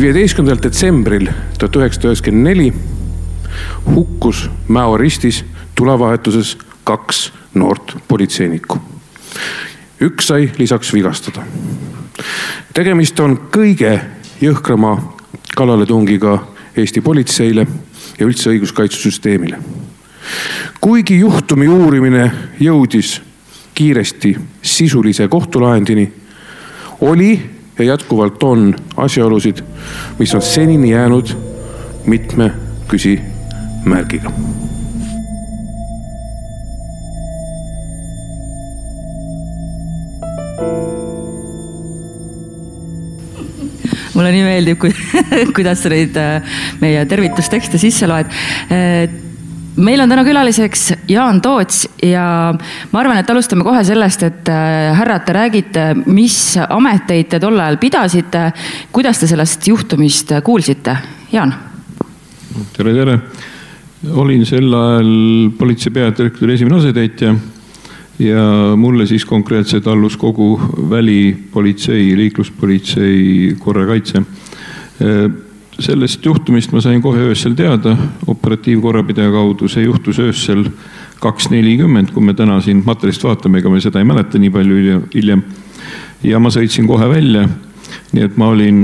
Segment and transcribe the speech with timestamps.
[0.00, 1.28] viieteistkümnendal detsembril
[1.58, 2.72] tuhat üheksasada üheksakümmend neli
[3.86, 8.78] hukkus Mäo ristis tulevahetuses kaks noort politseinikku.
[10.00, 11.42] üks sai lisaks vigastada.
[12.74, 14.00] tegemist on kõige
[14.40, 14.96] jõhkrama
[15.56, 17.66] kallaletungiga Eesti politseile
[18.18, 19.58] ja üldse õiguskaitsesüsteemile.
[20.80, 23.20] kuigi juhtumi uurimine jõudis
[23.74, 26.12] kiiresti sisulise kohtulahendini,
[27.00, 29.62] oli ja jätkuvalt on asjaolusid,
[30.18, 31.32] mis on senini jäänud
[32.06, 32.52] mitme
[32.88, 34.32] küsimärgiga.
[44.14, 44.82] mulle nii meeldib,
[45.56, 46.42] kuidas sa neid äh,
[46.82, 48.28] meie tervitustekste sisse loed
[49.84, 52.24] meil on täna külaliseks Jaan Toots ja
[52.92, 57.58] ma arvan, et alustame kohe sellest, et äh, härrad, te räägite, mis ameteid te tol
[57.58, 58.50] ajal pidasite,
[58.92, 60.96] kuidas te sellest juhtumist kuulsite,
[61.32, 61.54] Jaan?
[62.76, 63.18] tere, tere.
[64.10, 65.10] olin sel ajal
[65.58, 67.34] politsei peadirektori esimene asetäitja
[68.20, 68.44] ja
[68.76, 70.54] mulle siis konkreetselt allus kogu
[70.90, 74.24] välipolitsei, liikluspolitsei korrakaitse
[75.80, 77.96] sellest juhtumist ma sain kohe öösel teada.
[78.28, 80.64] Operatiivkorrapidaja kaudu, see juhtus öösel
[81.20, 85.00] kaks nelikümmend, kui me täna siin materjalist vaatame, ega me seda ei mäleta nii palju
[85.14, 85.42] hiljem.
[86.22, 87.46] ja ma sõitsin kohe välja,
[88.12, 88.82] nii et ma olin,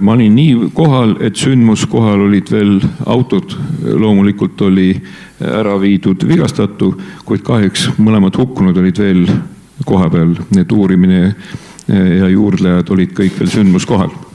[0.00, 4.94] ma olin nii kohal, et sündmuskohal olid veel autod, loomulikult oli
[5.40, 9.26] ära viidud vigastatu, kuid kahjuks mõlemad hukkunud olid veel
[9.84, 11.20] kohapeal, nii et uurimine
[11.88, 14.27] ja juurdlejad olid kõik veel sündmuskohal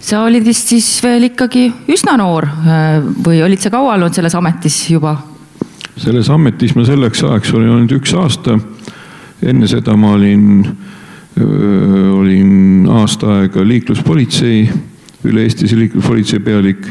[0.00, 4.36] sa olid vist siis veel ikkagi üsna noor äh, või olid sa kaua olnud selles
[4.38, 5.16] ametis juba?
[5.96, 8.58] selles ametis ma selleks ajaks olin olnud üks aasta.
[9.42, 10.66] enne seda ma olin,
[12.12, 14.66] olin aasta aega liikluspolitsei,
[15.24, 16.86] üle-eestilise liikluspolitsei pealik.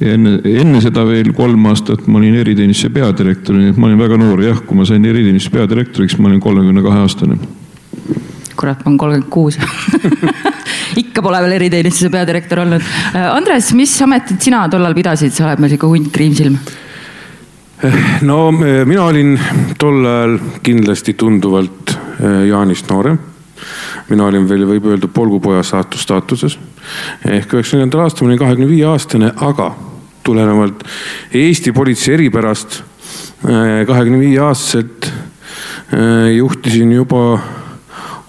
[0.00, 3.98] ja enne, enne seda veel kolm aastat ma olin eriteenistuse peadirektor, nii et ma olin
[3.98, 7.38] väga noor jah, kui ma sain eriteenistuse peadirektoriks, ma olin kolmekümne kahe aastane.
[8.54, 9.58] kurat, ma olen kolmkümmend kuus
[11.00, 12.84] ikka pole veel eriteenistuse peadirektor olnud.
[13.14, 16.58] Äh, Andres, mis ametit sina tollal pidasid, sa oled meil sihuke hunt kriimsilm?
[18.22, 19.34] no äh, mina olin
[19.78, 23.18] tol ajal kindlasti tunduvalt äh, Jaanist noorem.
[24.08, 26.58] mina olin veel, võib öelda, polgupoja saatus staatuses.
[27.24, 29.72] ehk üheksakümne neljandal aastal ma olin kahekümne viie aastane, aga
[30.22, 30.84] tulenevalt
[31.34, 32.82] Eesti politsei eripärast
[33.42, 35.08] kahekümne viie aastaselt
[36.36, 37.40] juhtisin juba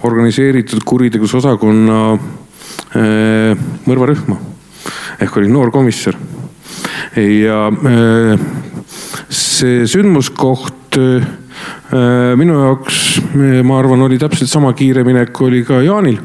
[0.03, 1.99] organiseeritud kuritegevusosakonna
[2.93, 3.53] Äh,
[3.89, 4.35] mõrvarühma
[5.23, 6.13] ehk olin noor komissar.
[7.17, 8.43] ja äh,
[9.33, 11.25] see sündmuskoht äh,
[12.37, 12.99] minu jaoks,
[13.65, 16.19] ma arvan, oli täpselt sama kiire minek oli ka Jaanil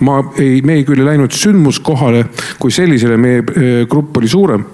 [0.00, 2.24] ma ei, me ei küll ei läinud sündmuskohale
[2.58, 3.42] kui sellisele, meie
[3.90, 4.64] grupp oli suurem.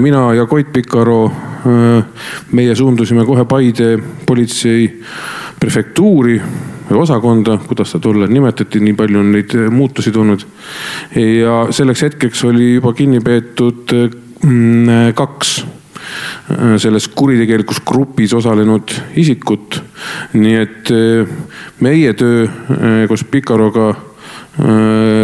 [0.00, 1.18] mina ja Koit Pikaro,
[2.56, 4.86] meie suundusime kohe Paide politsei
[5.60, 6.38] prefektuuri
[6.88, 10.44] või osakonda, kuidas seda tol ajal nimetati, nii palju on neid eh, muutusi tulnud.
[11.16, 19.82] ja selleks hetkeks oli juba kinni peetud mm, kaks eh, selles kuritegelikus grupis osalenud isikut.
[20.32, 21.38] nii et eh,
[21.80, 22.46] meie töö
[23.08, 23.94] koos Pikaroga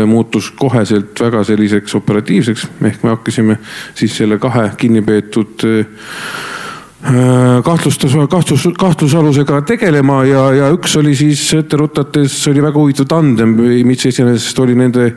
[0.07, 3.57] muutus koheselt väga selliseks operatiivseks, ehk me hakkasime
[3.99, 5.03] siis selle kahe kinni
[7.05, 13.11] Äh, kahtlustas, kahtlus, kahtlusalusega tegelema ja, ja üks oli siis ette rutates oli väga huvitav
[13.11, 13.53] tandem,
[13.85, 15.11] mis iseenesest oli nende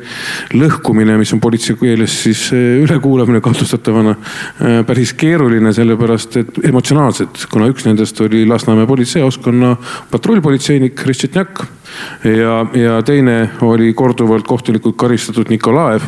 [0.51, 4.17] lõhkumine, mis on politsei keeles siis äh, ülekuulamine kahtlustatavana.
[4.17, 9.77] Äh, päris keeruline, sellepärast et emotsionaalselt, kuna üks nendest oli Lasnamäe politseijaoskonna
[10.11, 11.63] patrullpolitseinik Hristšetnjak
[12.23, 16.01] ja, ja teine oli korduvalt kohtulikult karistatud Nikolaev.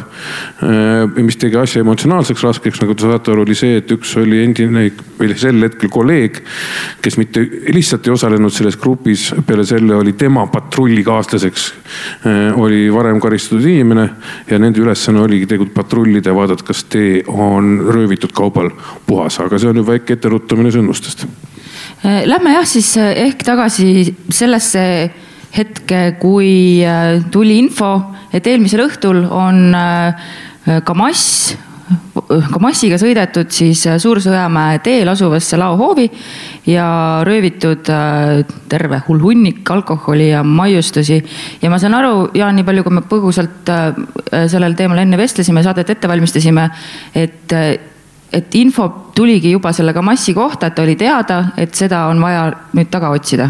[1.16, 4.86] mis tegi asja emotsionaalseks raskeks, nagu te saate aru, oli see, et üks oli endine
[5.20, 6.42] või sel hetkel kolleeg,
[7.04, 7.44] kes mitte
[7.74, 11.68] lihtsalt ei osalenud selles grupis, peale selle oli tema patrullikaaslaseks,
[12.26, 14.10] äh, oli varem karistatud inimene
[14.50, 18.72] ja nende ülesanne oligi tegelikult patrullida ja vaadata, kas tee on röövitud kaubal
[19.08, 21.28] puhas, aga see on ju väike etteruttamine sündmustest
[22.04, 24.82] Lähme jah siis ehk tagasi sellesse
[25.56, 26.84] hetke, kui
[27.32, 27.96] tuli info,
[28.34, 29.74] et eelmisel õhtul on
[30.86, 31.58] Kamass
[32.54, 36.06] Kamassiga sõidetud siis Suur-Sõjamäe teel asuvasse laohoovi
[36.70, 36.86] ja
[37.26, 41.18] röövitud äh, terve hull hunnik alkoholi ja maiustusi.
[41.62, 43.88] ja ma saan aru, Jaan, nii palju, kui me põgusalt äh,
[44.52, 46.68] sellel teemal enne vestlesime, saadet ette valmistasime,
[47.16, 47.58] et
[48.30, 48.86] et info
[49.18, 53.50] tuligi juba selle Kamassi kohta, et oli teada, et seda on vaja nüüd taga otsida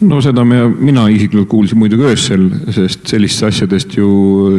[0.00, 4.08] no seda me, mina isiklikult kuulsin muidugi öösel, sest sellistest asjadest ju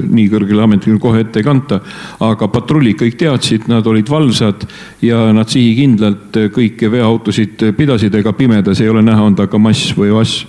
[0.04, 1.82] nii kõrgele ametnikule kohe ette ei kanta.
[2.24, 4.68] aga patrullid kõik teadsid, nad olid valvsad
[5.02, 10.14] ja nad sihikindlalt kõiki veoautosid pidasid, ega pimedas ei ole näha, on ta Kamass või
[10.14, 10.46] Vass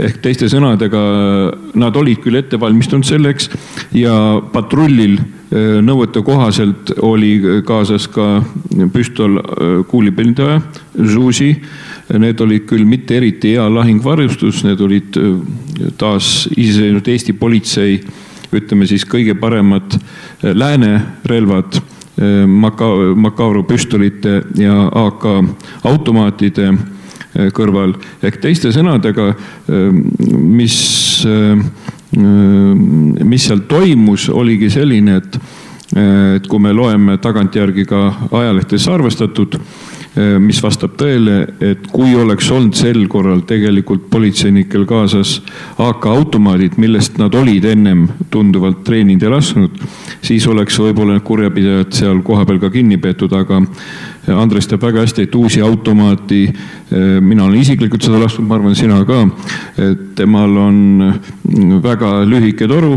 [0.00, 1.00] ehk teiste sõnadega,
[1.78, 3.50] nad olid küll ette valmistunud selleks
[3.96, 4.14] ja
[4.52, 8.40] patrullil eh, nõuete kohaselt oli kaasas ka
[8.92, 10.60] püstol eh, kuulipildaja,
[10.96, 11.50] Žuži
[12.06, 15.32] Need olid küll mitte eriti hea lahingvarustus, need olid äh,
[15.98, 17.96] taas iseseisvunud Eesti politsei,
[18.54, 20.92] ütleme siis kõige paremad äh, lääne
[21.26, 25.26] relvad äh, Maka-, Makauro püstolite ja AK
[25.86, 26.70] automaatide
[27.52, 27.90] kõrval.
[28.24, 29.26] ehk teiste sõnadega,
[30.32, 30.76] mis,
[32.16, 35.36] mis seal toimus, oligi selline, et,
[36.38, 38.00] et kui me loeme tagantjärgi ka
[38.30, 45.42] ajalehtedes arvestatud Äh, mis vastab tõele, et kui oleks olnud sel korral tegelikult politseinikel kaasas
[45.82, 49.82] AK-automaadid, millest nad olid ennem tunduvalt treeninud ja lasknud,
[50.24, 53.60] siis oleks võib-olla need kurjapidajad seal kohapeal ka kinni peetud, aga
[54.34, 58.74] Andres teab väga hästi, et uusi automaati, äh, mina olen isiklikult seda lasknud, ma arvan,
[58.74, 59.20] sina ka,
[59.78, 60.80] et temal on
[61.84, 62.96] väga lühike toru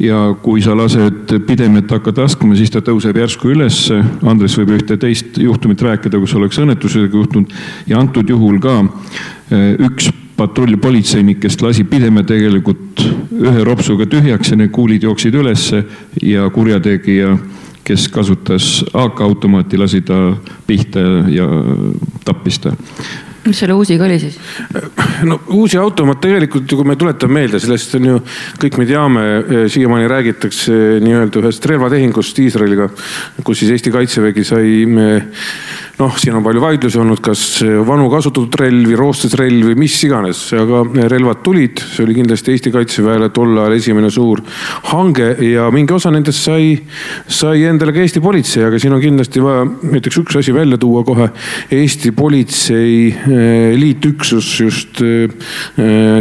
[0.00, 4.00] ja kui sa lased pidemet hakata laskma, siis ta tõuseb järsku ülesse.
[4.26, 7.52] Andres võib ühte teist juhtumit rääkida, kus oleks õnnetusega juhtunud
[7.90, 10.10] ja antud juhul ka eh, üks
[10.40, 13.02] patrullipolitseinikest lasi pideme tegelikult
[13.40, 15.82] ühe ropsuga tühjaks ja need kuulid jooksid ülesse
[16.24, 17.34] ja kurjategija,
[17.84, 20.30] kes kasutas AK-automaati, lasi ta
[20.66, 21.48] pihta ja
[22.24, 22.72] tappis ta
[23.46, 24.38] mis selle Uusiga oli siis?
[25.28, 28.20] no Uusi automaat tegelikult, kui me tuletame meelde, sellest on ju,
[28.60, 32.90] kõik me teame, eh, siiamaani räägitakse nii-öelda ühest relvatehingust Iisraeliga,
[33.44, 34.74] kus siis Eesti kaitsevägi sai
[36.00, 37.42] noh, siin on palju vaidlusi olnud, kas
[37.86, 40.82] vanu kasutatud relvi, roostes relvi, mis iganes, aga
[41.12, 44.42] relvad tulid, see oli kindlasti Eesti kaitseväele tol ajal esimene suur
[44.90, 46.72] hange ja mingi osa nendest sai,
[47.28, 51.04] sai endale ka Eesti politsei, aga siin on kindlasti vaja näiteks üks asi välja tuua
[51.06, 51.30] kohe.
[51.76, 55.28] Eesti politsei eh, eliitüksus just eh,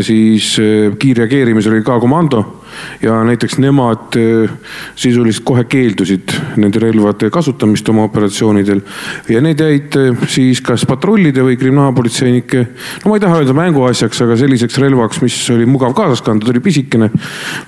[0.06, 2.59] siis eh, kiirreageerimisel oli ka komando
[3.02, 4.52] ja näiteks nemad äh,
[4.96, 8.82] sisuliselt kohe keeldusid nende relvade kasutamist oma operatsioonidel.
[9.30, 12.66] ja need jäid äh, siis kas patrullide või kriminaalpolitseinike,
[13.04, 16.54] no ma ei taha öelda mänguasjaks, aga selliseks relvaks, mis oli mugav kaasas kanda, ta
[16.54, 17.10] oli pisikene.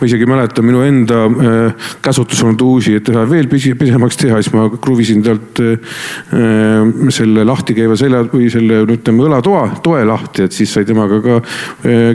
[0.01, 4.53] ma isegi mäletan minu enda äh, käsutus olnud uusi, et teha veel pisemaks teha, siis
[4.55, 5.59] ma kruvisin talt
[7.11, 11.37] selle lahti käiva selja või selle ütleme õlatoa, toe lahti, et siis sai temaga ka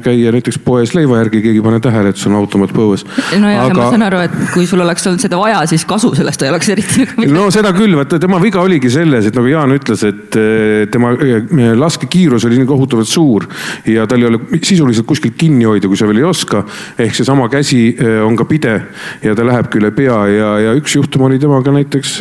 [0.05, 3.05] käia näiteks poes leiva järgi, keegi ei pane tähele, et see on automaat põues.
[3.41, 6.45] nojah aga..., ma saan aru, et kui sul oleks olnud seda vaja, siis kasu sellest
[6.45, 9.75] ei oleks eriti nagu no seda küll, vaata tema viga oligi selles, et nagu Jaan
[9.77, 13.49] ütles, et eh, tema eh, laskekiirus oli nii kohutavalt suur
[13.93, 16.65] ja tal ei ole sisuliselt kuskilt kinni hoida, kui sa veel ei oska.
[16.99, 18.77] ehk seesama käsi eh, on ka pide
[19.25, 22.17] ja ta lähebki üle pea ja, ja üks juhtum oli temaga näiteks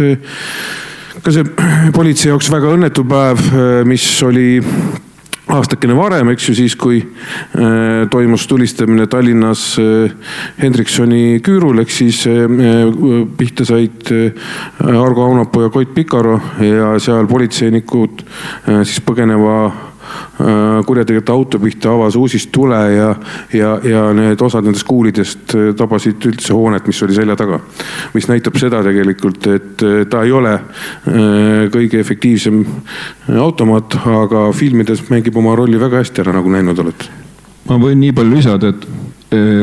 [1.26, 1.46] ka see
[1.96, 3.42] politsei jaoks väga õnnetu päev,
[3.88, 4.60] mis oli
[5.54, 10.14] aastakene varem, eks ju, siis kui äh, toimus tulistamine Tallinnas äh,
[10.62, 12.46] Hendriksoni küürul, ehk siis äh,
[13.38, 14.10] pihta said
[14.82, 18.26] Argo Aunapuu ja Koit Pikaro ja seal politseinikud
[18.84, 19.95] siis põgeneva Äh,
[20.86, 23.10] kurjategijate auto pihta avas uusist tule ja,
[23.54, 27.60] ja, ja need osad nendest kuulidest äh, tabasid üldse hoonet, mis oli selja taga.
[28.14, 30.56] mis näitab seda tegelikult, et äh, ta ei ole
[31.72, 32.62] kõige efektiivsem
[33.42, 37.10] automaat, aga filmides mängib oma rolli väga hästi ära, nagu näinud olete.
[37.70, 38.88] ma võin nii palju lisada, et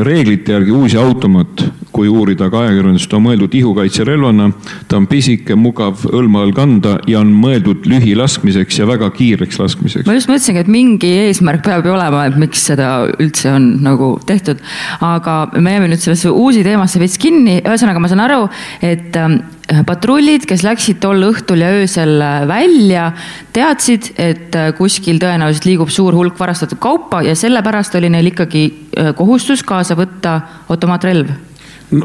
[0.03, 4.49] reeglite järgi uusi automaat kui uurida ka ajakirjandust, on mõeldud ihukaitserelvana.
[4.87, 10.07] ta on pisike, mugav hõlma all kanda ja on mõeldud lühilaskmiseks ja väga kiireks laskmiseks.
[10.07, 14.15] ma just mõtlesingi, et mingi eesmärk peab ju olema, et miks seda üldse on nagu
[14.25, 14.61] tehtud.
[15.01, 18.47] aga me jääme nüüd sellesse uusi teemasse veits kinni, ühesõnaga ma saan aru,
[18.81, 19.41] et ähm,
[19.87, 22.17] patrullid, kes läksid tol õhtul ja öösel
[22.49, 23.11] välja,
[23.55, 28.65] teadsid, et äh, kuskil tõenäoliselt liigub suur hulk varastatud kaupa ja sellepärast oli neil ikkagi
[28.69, 30.39] äh, kohustus kaasa võtta
[30.73, 31.52] automaatrelv?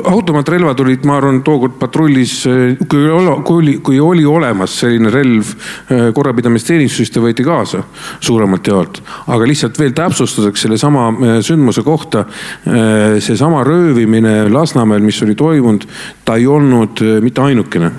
[0.04, 2.42] Automaatrelvad olid, ma arvan, tookord patrullis,
[2.90, 5.52] kui oli, kui oli, kui oli olemas selline relv
[6.14, 7.82] korrapidamisteenistuses, ta võeti kaasa
[8.20, 9.02] suuremalt jaolt.
[9.26, 11.08] aga lihtsalt veel täpsustuseks sellesama
[11.44, 12.24] sündmuse kohta.
[13.18, 15.86] seesama röövimine Lasnamäel, mis oli toimunud,
[16.28, 17.92] ta ei olnud mitte ainukene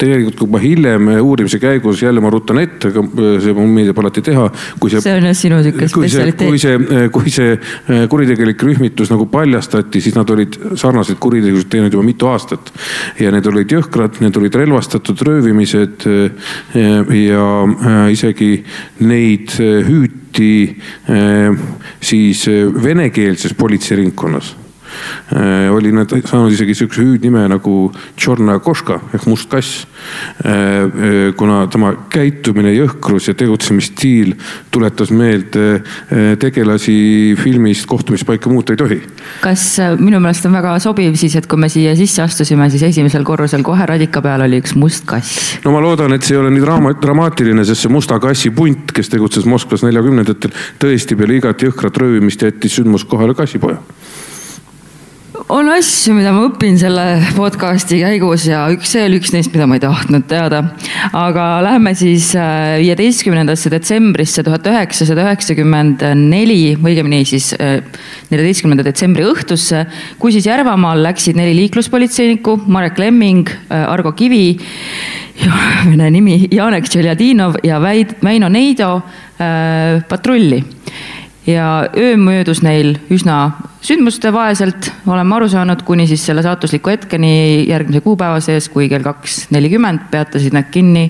[0.00, 3.02] tegelikult kui ma hiljem uurimise käigus jälle ma rutan ette, aga
[3.42, 4.46] see mul meeldib alati teha.
[4.54, 6.50] see, see on jah sinu sihuke spetsialiteet.
[6.50, 7.56] kui see, kui see
[8.10, 12.72] kuritegelik rühmitus nagu paljastati, siis nad olid sarnaseid kuritegusid teinud juba mitu aastat.
[13.20, 16.06] ja need olid jõhkrad, need olid relvastatud röövimised
[17.22, 17.46] ja
[18.12, 18.52] isegi
[19.06, 19.56] neid
[19.88, 20.52] hüüti
[22.00, 22.46] siis
[22.86, 24.65] venekeelses politseiringkonnas Äh,
[25.70, 27.76] oli nad saanud isegi sihukese hüüdnime nagu
[28.16, 29.86] Tšorna Koška ehk must kass.
[30.44, 34.34] Äh, äh, kuna tema käitumine, jõhkrus ja tegutsemisstiil
[34.70, 35.82] tuletas meelde
[36.40, 39.00] tegelasi filmist Kohtumispaika muuta ei tohi.
[39.40, 39.64] kas
[39.98, 43.64] minu meelest on väga sobiv siis, et kui me siia sisse astusime, siis esimesel korrusel
[43.66, 45.58] kohe radika peal oli üks must kass?
[45.64, 48.92] no ma loodan, et see ei ole nii draama, dramaatiline, sest see musta kassi punt,
[48.96, 53.80] kes tegutses Moskvas neljakümnendatel, tõesti peale igat jõhkrat röövimist jättis sündmuskohale kassipoja
[55.52, 57.02] on asju, mida ma õpin selle
[57.36, 60.62] podcast'i käigus ja üks, see oli üks neist, mida ma ei tahtnud teada.
[61.14, 67.78] aga lähme siis äh, viieteistkümnendasse detsembrisse tuhat üheksasada üheksakümmend neli, õigemini siis äh,
[68.32, 69.84] neljateistkümnenda detsembri õhtusse,
[70.18, 74.56] kui siis Järvamaal läksid neli liikluspolitseinikku, Marek Lemming, äh, Argo Kivi,
[75.92, 78.96] vene nimi, Janek Tšeljadinov ja Väino Neido
[80.08, 80.62] patrulli
[81.46, 83.52] ja öö möödus neil üsna
[83.86, 89.46] sündmustevaeselt, oleme aru saanud, kuni siis selle saatusliku hetkeni järgmise kuupäeva sees, kui kell kaks
[89.54, 91.06] nelikümmend peatasid nad kinni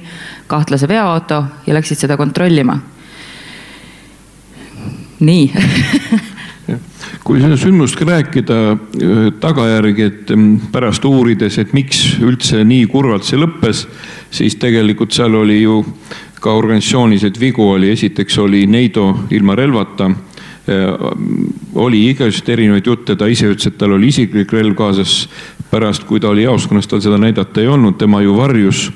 [0.50, 2.78] kahtlase veoauto ja läksid seda kontrollima.
[5.20, 5.44] nii
[7.24, 8.58] kui seda sündmust rääkida
[9.40, 10.32] tagajärgi, et
[10.72, 13.86] pärast uurides, et miks üldse nii kurvalt see lõppes,
[14.30, 15.80] siis tegelikult seal oli ju
[16.42, 20.10] ka organisatsioonis, et vigu oli, esiteks oli Neido ilma relvata
[21.74, 25.28] oli igasuguseid erinevaid jutte, ta ise ütles, et tal oli isiklik relv kaasas.
[25.70, 28.90] pärast, kui ta oli jaoskonnas, tal seda näidata ei olnud, tema ju varjus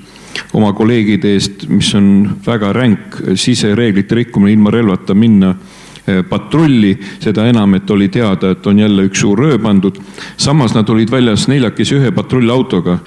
[0.54, 7.48] oma kolleegide eest, mis on väga ränk sisereeglite rikkumine, ilma relvata minna äh, patrulli, seda
[7.50, 9.98] enam, et oli teada, et on jälle üks suur röö pandud.
[10.36, 12.98] samas nad olid väljas neljakesi ühe patrullautoga.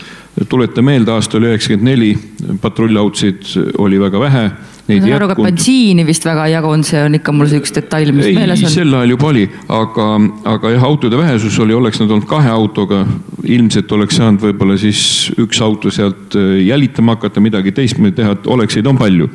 [0.49, 2.17] tuleta meelde, aasta oli üheksakümmend neli,
[2.61, 3.43] patrullautosid
[3.77, 4.51] oli väga vähe
[4.83, 7.71] ma saan aru, ka bensiini vist väga ei jagunud, see on ikka mul see üks
[7.75, 8.73] detail, mis ei, meeles on.
[8.73, 10.07] sel ajal juba oli, aga,
[10.53, 13.03] aga jah, autode vähesus oli, oleks nad olnud kahe autoga,
[13.43, 18.49] ilmselt oleks saanud võib-olla siis üks auto sealt äh, jälitama hakata, midagi teistmoodi teha, et
[18.57, 19.29] olekseid on palju.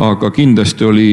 [0.00, 1.10] aga kindlasti oli,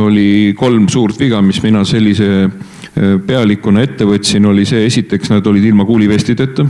[0.00, 5.46] oli kolm suurt viga, mis mina sellise äh, pealikuna ette võtsin, oli see, esiteks nad
[5.46, 6.64] olid ilma kuulivestideta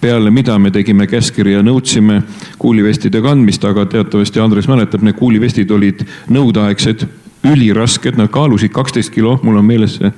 [0.00, 2.22] peale mida me tegime käskkirja ja nõudsime
[2.58, 7.06] kuulivestide kandmist, aga teatavasti Andres mäletab, need kuulivestid olid nõudeaegsed,
[7.52, 10.12] ülirasked, nad kaalusid kaksteist kilo, mul on meeles see.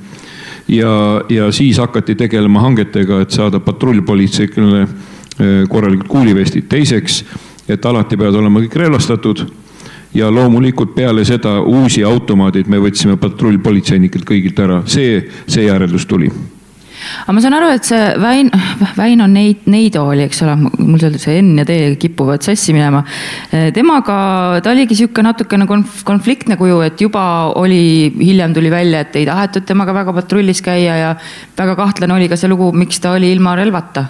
[0.68, 0.94] ja,
[1.28, 6.68] ja siis hakati tegelema hangetega, et saada patrullpolitseinikele eh, korralikud kuulivestid.
[6.68, 7.24] teiseks,
[7.68, 9.46] et alati peavad olema kõik relvastatud
[10.14, 16.30] ja loomulikult peale seda uusi automaadid me võtsime patrullpolitseinikelt kõigilt ära, see, see järeldus tuli
[17.24, 18.50] aga ma saan aru, et see Väin,
[19.00, 23.02] Väino Neid, Neido oli, eks ole, mul seal see N ja D kipuvad sassi minema.
[23.74, 24.16] temaga,
[24.64, 27.24] ta oligi sihuke natukene konf-, konfliktne kuju, et juba
[27.60, 31.14] oli, hiljem tuli välja, et ei tahetud temaga väga patrullis käia ja
[31.56, 34.06] väga kahtlane oli ka see lugu, miks ta oli ilma relvata.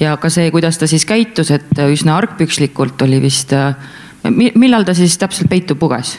[0.00, 3.52] ja ka see, kuidas ta siis käitus, et üsna argpükslikult oli vist,
[4.32, 6.16] millal ta siis täpselt peitu puges?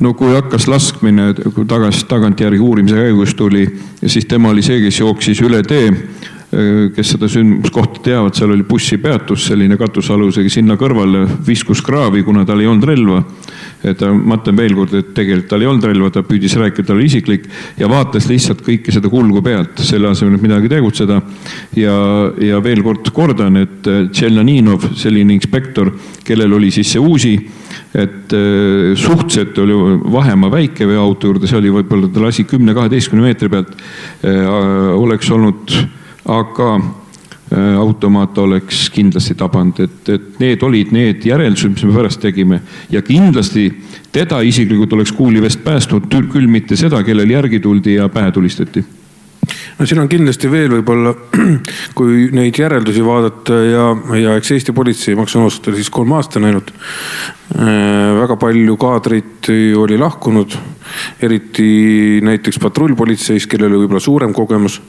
[0.00, 3.66] No kui hakkas laskmine, kui tagasi, tagantjärgi uurimise käigus tuli,
[4.04, 5.92] siis tema oli see, kes jooksis üle tee.
[6.94, 12.62] kes seda sündmuskohta teavad, seal oli bussipeatus, selline katusealusega sinna kõrvale viskus kraavi, kuna tal
[12.62, 13.18] ei olnud relva.
[13.84, 16.94] Et ma ütlen veel kord, et tegelikult tal ei olnud relva, ta püüdis rääkida, ta
[16.96, 17.44] oli isiklik
[17.78, 21.20] ja vaatas lihtsalt kõike seda kulgu pealt, selle asemel, et midagi tegutseda.
[21.76, 21.96] ja,
[22.40, 25.92] ja veel kord kordan, et Tšeljaninov, selline inspektor,
[26.24, 27.36] kellel oli siis see uusi
[27.96, 29.76] et äh, suhteliselt oli
[30.12, 33.72] vahemaa väike veoauto juurde, see oli võib-olla ta lasi kümne-kaheteistkümne meetri pealt.
[34.26, 34.44] Äh,
[34.96, 35.72] oleks olnud,
[36.26, 36.90] äh,
[37.78, 42.60] automaat oleks kindlasti tabanud, et, et need olid need järeldused, mis me pärast tegime.
[42.90, 43.68] Ja kindlasti
[44.12, 48.84] teda isiklikult oleks kuulivest päästnud, küll mitte seda, kellel järgi tuldi ja pähe tulistati
[49.78, 51.12] no siin on kindlasti veel võib-olla,
[51.98, 53.86] kui neid järeldusi vaadata ja,
[54.22, 56.72] ja eks Eesti politsei, ma hakkasin unustada siis kolm aastat ainult.
[57.56, 60.56] Äh, väga palju kaadrit oli lahkunud,
[61.22, 61.68] eriti
[62.24, 64.80] näiteks patrullpolitseis, kellel oli võib-olla suurem kogemus.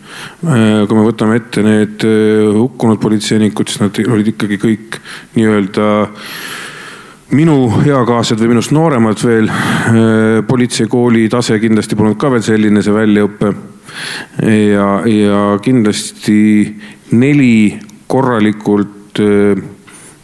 [0.48, 5.02] Äh, kui me võtame ette need äh, hukkunud politseinikud, siis nad olid ikkagi kõik
[5.36, 5.92] nii-öelda
[7.36, 9.50] minu eakaaslased või minust nooremad veel.
[10.48, 13.52] politseikooli tase kindlasti polnud ka veel selline, see väljaõpe
[14.74, 16.38] ja, ja kindlasti
[17.12, 19.64] neli korralikult äh,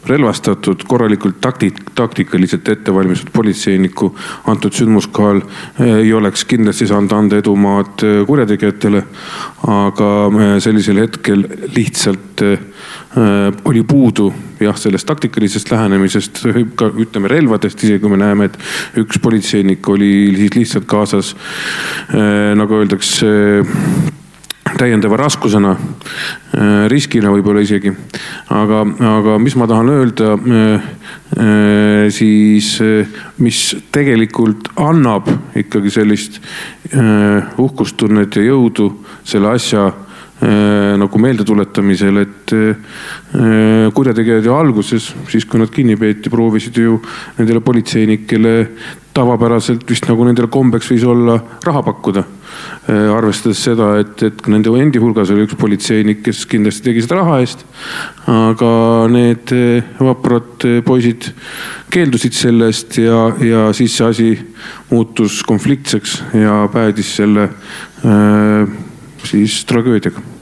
[0.05, 4.09] relvastatud, korralikult taktik, taktikaliselt ettevalmistatud politseinikku
[4.51, 9.03] antud sündmuskohal äh, ei oleks kindlasti saanud anda edumaad äh, kurjategijatele.
[9.67, 10.09] aga
[10.59, 11.45] sellisel hetkel
[11.75, 12.41] lihtsalt
[13.65, 16.39] oli puudu jah, sellest taktikalisest lähenemisest,
[16.79, 18.57] ka ütleme relvadest, isegi kui me näeme, et
[19.03, 21.35] üks politseinik oli siis lihtsalt kaasas
[22.57, 23.29] nagu öeldakse
[24.77, 27.93] täiendava raskusena, äh, riskina võib-olla isegi.
[28.49, 28.81] aga,
[29.17, 30.87] aga mis ma tahan öelda, äh,
[31.37, 32.79] äh, siis
[33.37, 36.41] mis tegelikult annab ikkagi sellist
[37.57, 38.89] uhkustunnet ja jõudu
[39.23, 39.91] selle asja
[40.43, 42.53] nagu meeldetuletamisel, et
[43.95, 46.97] kurjategijad ju alguses, siis kui nad kinni peeti, proovisid ju
[47.37, 48.53] nendele politseinikele
[49.13, 52.23] tavapäraselt vist nagu nendel kombeks võis olla raha pakkuda.
[52.89, 57.21] Äh, arvestades seda, et, et nende endi hulgas oli üks politseinik, kes kindlasti tegi seda
[57.21, 57.65] raha eest.
[58.29, 58.71] aga
[59.11, 61.29] need äh, vaprad äh, poisid
[61.93, 64.29] keeldusid sellest ja, ja siis see asi
[64.89, 67.49] muutus konfliktseks ja päädis selle
[69.23, 70.32] siis tragöödiaga.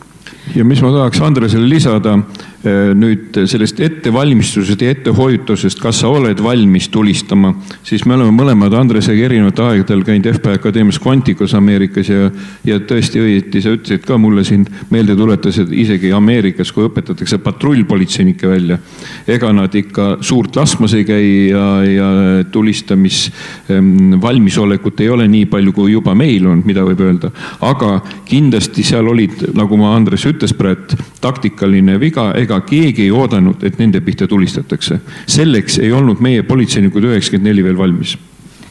[0.55, 2.17] Ja mis ma tahaks Andresele lisada
[2.62, 7.50] Äh, nüüd sellest ettevalmistusest ja ettehoiutusest, kas sa oled valmis tulistama,
[7.81, 12.29] siis me oleme mõlemad Andresega erinevatel aegadel käinud FBI Akadeemias Quanticos Ameerikas ja,
[12.70, 18.46] ja tõesti õieti sa ütlesid ka mulle siin meelde tuletasid, isegi Ameerikas, kui õpetatakse patrullpolitseinikke
[18.51, 18.77] välja,
[19.25, 22.12] ega nad ikka suurt laskmas ei käi ja, ja
[22.53, 27.34] tulistamisvalmisolekut ähm, ei ole nii palju, kui juba meil on, mida võib öelda.
[27.72, 33.62] aga kindlasti seal olid, nagu ma Andres ütles praegu, taktikaline viga, ega keegi ei oodanud,
[33.63, 34.99] et nende pihta tulistatakse.
[35.27, 38.17] selleks ei olnud meie politseinikud üheksakümmend neli veel valmis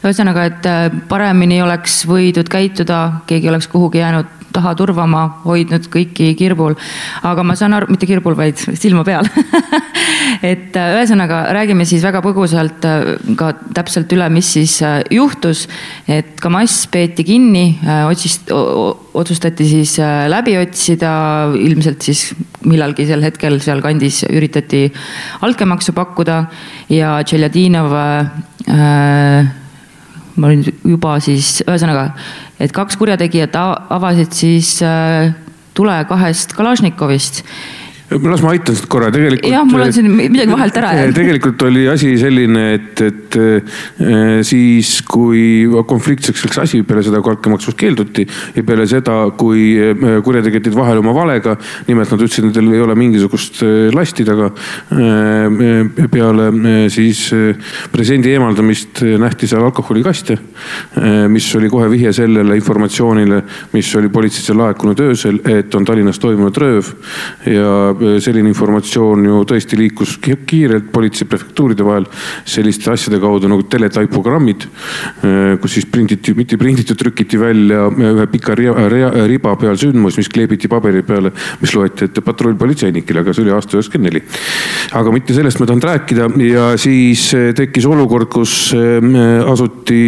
[0.00, 6.32] ühesõnaga, et äh, paremini oleks võidud käituda, keegi oleks kuhugi jäänud taha turvama, hoidnud kõiki
[6.38, 6.76] kirbul.
[7.22, 9.28] aga ma saan aru, mitte kirbul, vaid silma peal
[10.52, 14.78] et äh, ühesõnaga räägime siis väga põgusalt äh, ka täpselt üle, mis siis
[15.10, 15.66] juhtus.
[16.08, 17.64] et Kamass peeti kinni,
[18.08, 19.96] otsist-, otsustati siis
[20.30, 21.12] läbi otsida,
[21.58, 22.30] ilmselt siis
[22.68, 24.86] millalgi sel hetkel sealkandis üritati
[25.46, 26.42] altkäemaksu pakkuda
[26.92, 29.59] ja Tšeljadinov äh,
[30.40, 32.10] ma olin juba siis, ühesõnaga,
[32.60, 35.34] et kaks kurjategijat avasid siis äh,
[35.76, 37.44] tule kahest Kalašnikovist
[38.10, 39.46] las ma aitan sind korra, tegelikult.
[39.52, 41.14] jah, mul on siin midagi vahelt ära jäänud.
[41.14, 47.34] tegelikult oli asi selline, et, et äh, siis, kui konfliktseks läks asi peale seda, kui
[47.34, 51.56] altkäemaksust keelduti ja peale seda, kui äh, kurjategijad jäid vahele oma valega.
[51.86, 54.50] nimelt nad ütlesid, et neil ei ole mingisugust äh, lasti taga.
[56.10, 56.46] peale
[56.92, 57.20] siis
[57.92, 60.36] presidendi eemaldamist nähti seal alkoholikaste,
[61.30, 63.40] mis oli kohe vihje sellele informatsioonile,
[63.72, 66.90] mis oli politseisse laekunud öösel, et on Tallinnas toimunud rööv
[67.46, 72.06] ja selline informatsioon ju tõesti liikus kiirelt politsei prefektuuride vahel
[72.44, 74.64] selliste asjade kaudu nagu teletaipogrammid,
[75.22, 78.88] äh, kus siis prinditi, mitte prinditi, trükiti välja ühe pika riba,
[79.28, 83.76] riba peal sündmus, mis kleebiti paberi peale, mis loeti ette patrullpolitseinikele, aga see oli aasta
[83.76, 84.22] üheksakümmend neli.
[84.96, 88.72] aga mitte sellest ma tahan rääkida ja siis äh, tekkis olukord, kus
[89.50, 90.00] asuti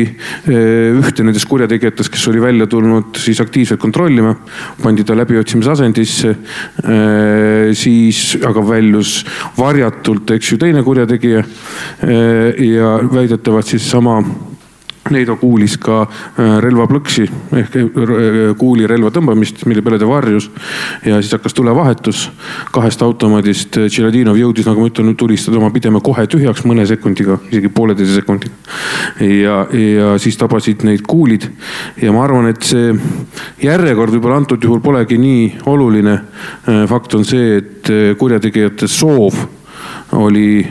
[0.46, 4.35] ühte nendest kurjategijatest, kes oli välja tulnud siis aktiivselt kontrollima,
[4.83, 6.35] pandi ta läbiotsimise asendisse
[7.79, 9.14] siis aga väljus
[9.59, 11.42] varjatult, eks ju, teine kurjategija.
[12.62, 14.21] ja väidetavalt siis sama
[15.11, 17.25] Neido kuulis ka äh, relvaplõksi
[17.59, 17.87] ehk äh,
[18.59, 20.47] kuuli relva tõmbamist, mille peale ta varjus.
[21.05, 22.29] ja siis hakkas tulevahetus
[22.73, 23.81] kahest automaadist.
[23.88, 28.55] Tšeladinov jõudis, nagu ma ütlen, tulistada oma pideme kohe tühjaks mõne sekundiga, isegi pooleteise sekundiga.
[29.27, 31.49] ja, ja siis tabasid neid kuulid
[32.03, 32.95] ja ma arvan, et see
[33.67, 36.15] järjekord võib-olla antud juhul polegi nii oluline.
[36.15, 39.35] Äh, fakt on see, et kurjategijate soov
[40.12, 40.62] oli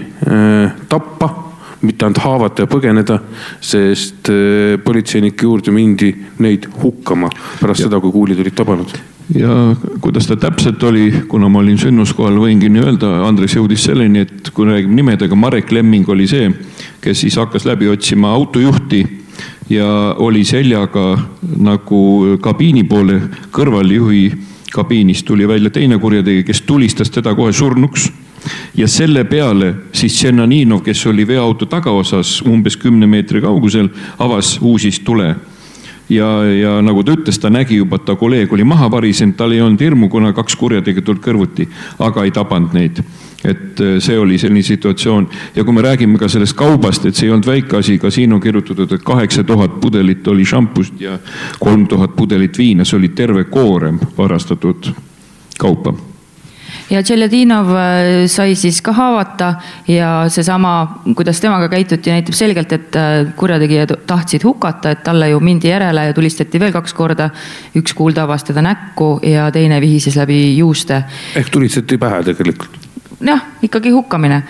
[0.88, 1.51] tappa
[1.82, 3.20] mitte ainult haavata ja põgeneda,
[3.62, 6.12] sest äh, politseinike juurde mindi
[6.44, 7.90] neid hukkama pärast ja.
[7.90, 8.94] seda, kui kuulid olid tabanud
[9.36, 14.26] ja kuidas ta täpselt oli, kuna ma olin sündmuskohal, võingi nii öelda, Andres jõudis selleni,
[14.26, 16.50] et kui räägime nimedega, Marek Lemming oli see,
[17.02, 19.06] kes siis hakkas läbi otsima autojuhti
[19.72, 19.88] ja
[20.20, 21.06] oli seljaga
[21.64, 22.02] nagu
[22.44, 23.22] kabiini poole
[23.56, 24.24] kõrvaljuhi
[24.72, 28.10] kabiinist tuli välja teine kurjategija, kes tulistas teda kohe surnuks
[28.78, 35.00] ja selle peale siis Tšernaninov, kes oli veoauto tagaosas umbes kümne meetri kaugusel, avas uusis
[35.06, 35.36] tule.
[36.12, 39.54] Ja, ja nagu ta ütles, ta nägi juba, et ta kolleeg oli maha varisenud, tal
[39.56, 41.68] ei olnud hirmu, kuna kaks kurjategijat olid kõrvuti,
[42.04, 43.00] aga ei tabanud neid.
[43.48, 45.30] Et äh, see oli selline situatsioon.
[45.56, 48.36] Ja kui me räägime ka sellest kaubast, et see ei olnud väike asi, ka siin
[48.36, 51.16] on kirjutatud, et kaheksa tuhat pudelit oli šampust ja
[51.64, 54.92] kolm tuhat pudelit viina, see oli terve koorem varastatud
[55.62, 55.96] kaupa
[56.92, 59.54] ja Tšeljadinov äh, sai siis ka haavata
[59.90, 60.74] ja seesama,
[61.16, 66.10] kuidas temaga käituti, näitab selgelt, et äh, kurjategijad tahtsid hukata, et talle ju mindi järele
[66.10, 67.30] ja tulistati veel kaks korda.
[67.78, 71.04] üks kuul tabas teda näkku ja teine vihises läbi juuste.
[71.36, 72.91] ehk tulistati pähe tegelikult
[73.22, 74.44] jah, ikkagi hukkamine.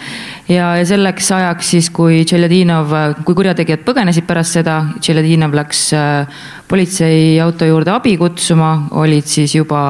[0.49, 2.93] ja, ja selleks ajaks siis, kui Tšeljadinov,
[3.25, 9.81] kui kurjategijad põgenesid pärast seda, Tšeljadinov läks äh, politseiauto juurde abi kutsuma, olid siis juba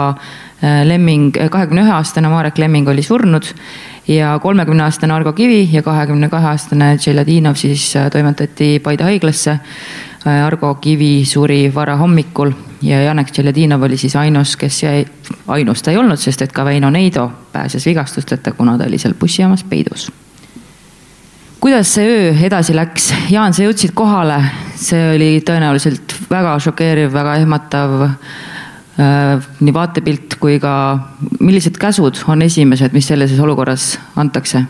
[0.61, 3.47] Äh, Lemming, kahekümne ühe aastane Marek Lemming oli surnud
[4.05, 9.57] ja kolmekümne aastane Argo Kivi ja kahekümne kahe aastane Tšeljadinov siis äh, toimetati Paide haiglasse.
[10.25, 12.51] Argo Kivi suri varahommikul
[12.85, 15.05] ja Janek Tšeljadinov oli siis ainus, kes jäi,
[15.47, 19.13] ainus ta ei olnud, sest et ka Veino Neido pääses vigastusteta, kuna ta oli seal
[19.19, 20.11] bussijaamas peidus
[21.61, 23.11] kuidas see öö edasi läks?
[23.29, 24.39] Jaan, sa jõudsid kohale,
[24.75, 28.09] see oli tõenäoliselt väga šokeeriv, väga ehmatav
[28.99, 30.73] Äh, nii vaatepilt kui ka,
[31.39, 34.65] millised käsud on esimesed, mis sellises olukorras antakse?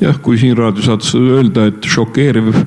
[0.00, 2.64] jah, kui siin raadiosaates öelda, et šokeeriv äh,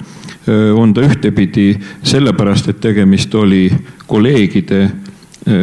[0.49, 3.67] on ta ühtepidi sellepärast, et tegemist oli
[4.07, 4.87] kolleegide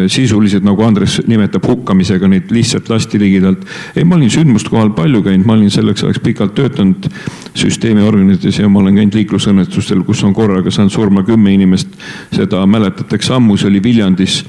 [0.08, 3.66] sisuliselt, nagu Andres nimetab, hukkamisega, neid lihtsalt lasti ligidalt.
[3.96, 7.08] ei, ma olin sündmuste kohal palju käinud, ma olin selleks ajaks pikalt töötanud
[7.54, 11.92] süsteemiorganites ja ma olen käinud liiklusõnnetustel, kus on korraga saanud surma kümme inimest.
[12.32, 14.42] seda mäletatakse ammu, see oli Viljandis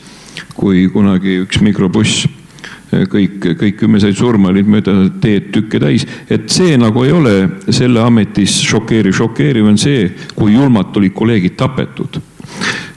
[0.55, 2.27] kui kunagi üks mikrobuss
[2.91, 6.05] kõik, kõik kümme said surma, olid mööda teed tükke täis.
[6.29, 7.35] et see nagu ei ole
[7.69, 12.21] selle ametis šokeeriv, šokeeriv on see, kui julmalt olid kolleegid tapetud.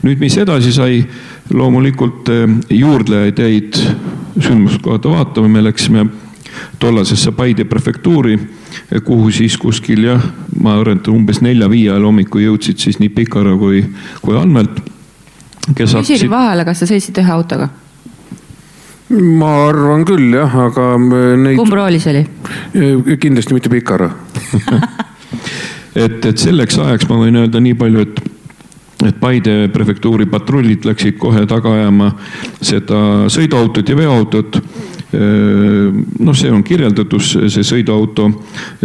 [0.02, 1.04] nüüd, mis edasi sai,
[1.50, 3.80] loomulikult eh, juurdlejaid jäid
[4.40, 6.06] sündmuskohta vaatama, me läksime
[6.78, 8.38] tollasesse Paide prefektuuri,
[9.04, 10.22] kuhu siis kuskil jah,
[10.60, 13.82] ma arvan, et umbes nelja-viie ajal hommikul jõudsid siis nii Pikara kui,
[14.22, 14.80] kui Anvelt
[15.74, 16.16] kes hakkasid.
[16.16, 17.68] küsin vahele, kas sa sõitsid ühe autoga?
[19.10, 21.58] Ma arvan küll jah, aga äh, neid.
[21.58, 22.24] kumb roolis oli?
[22.74, 24.10] Äh, kindlasti mitte Pikara
[26.04, 28.28] et, et selleks ajaks ma võin öelda nii palju, et
[29.00, 32.10] et Paide prefektuuri patrullid läksid kohe taga ajama
[32.60, 34.58] seda sõiduautot ja veoautot
[35.10, 38.28] noh, see on kirjeldatus, see sõiduauto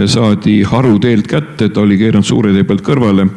[0.09, 3.27] saadi haruteelt kätte, ta oli keeranud suure tee pealt kõrvale.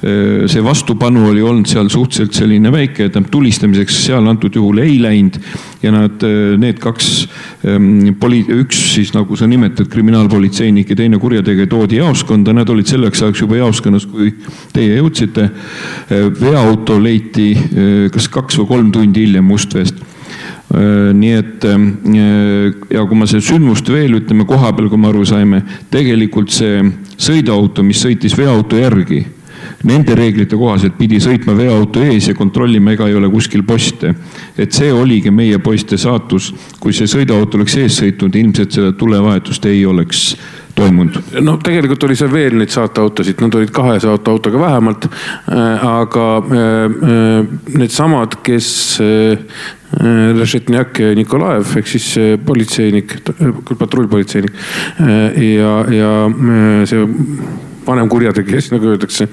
[0.00, 5.36] See vastupanu oli olnud seal suhteliselt selline väike, tähendab tulistamiseks seal antud juhul ei läinud.
[5.82, 6.24] Ja nad,
[6.60, 7.10] need kaks
[8.20, 13.22] poli-, üks siis nagu sa nimetad, kriminaalpolitseinik ja teine kurjategija toodi jaoskonda, nad olid selleks
[13.24, 14.32] ajaks juba jaoskonnas, kui
[14.72, 15.50] teie jõudsite.
[16.40, 17.52] veoauto leiti
[18.12, 20.00] kas kaks või kolm tundi hiljem Mustveest.
[20.70, 25.64] Nii et ja kui ma seda sündmust veel ütleme koha peal, kui me aru saime,
[25.90, 26.84] tegelikult see
[27.20, 29.24] sõiduauto, mis sõitis veoauto järgi,
[29.88, 34.14] nende reeglite kohaselt pidi sõitma veoauto ees ja kontrollima, ega ei ole kuskil poste.
[34.58, 39.66] et see oligi meie poiste saatus, kui see sõiduauto oleks ees sõitnud, ilmselt seda tulevahetust
[39.70, 40.36] ei oleks
[40.76, 41.16] toimunud?
[41.40, 45.08] no tegelikult oli seal veel neid saateautosid, nad olid kahe saateautoga vähemalt.
[45.08, 46.26] Äh, aga
[47.78, 49.00] needsamad, kes
[49.90, 52.12] Lešetnjak Nikolaev ehk siis
[52.46, 54.54] politseinik, küll patrullpolitseinik
[55.40, 56.12] ja, ja
[56.86, 57.08] see
[57.86, 59.26] vanem kurjategija, nagu öeldakse,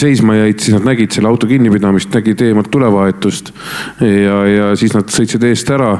[0.00, 3.52] seisma jäid, siis nad nägid selle auto kinnipidamist, nägid eemalt tulevahetust.
[4.00, 5.92] ja, ja siis nad sõitsid eest ära,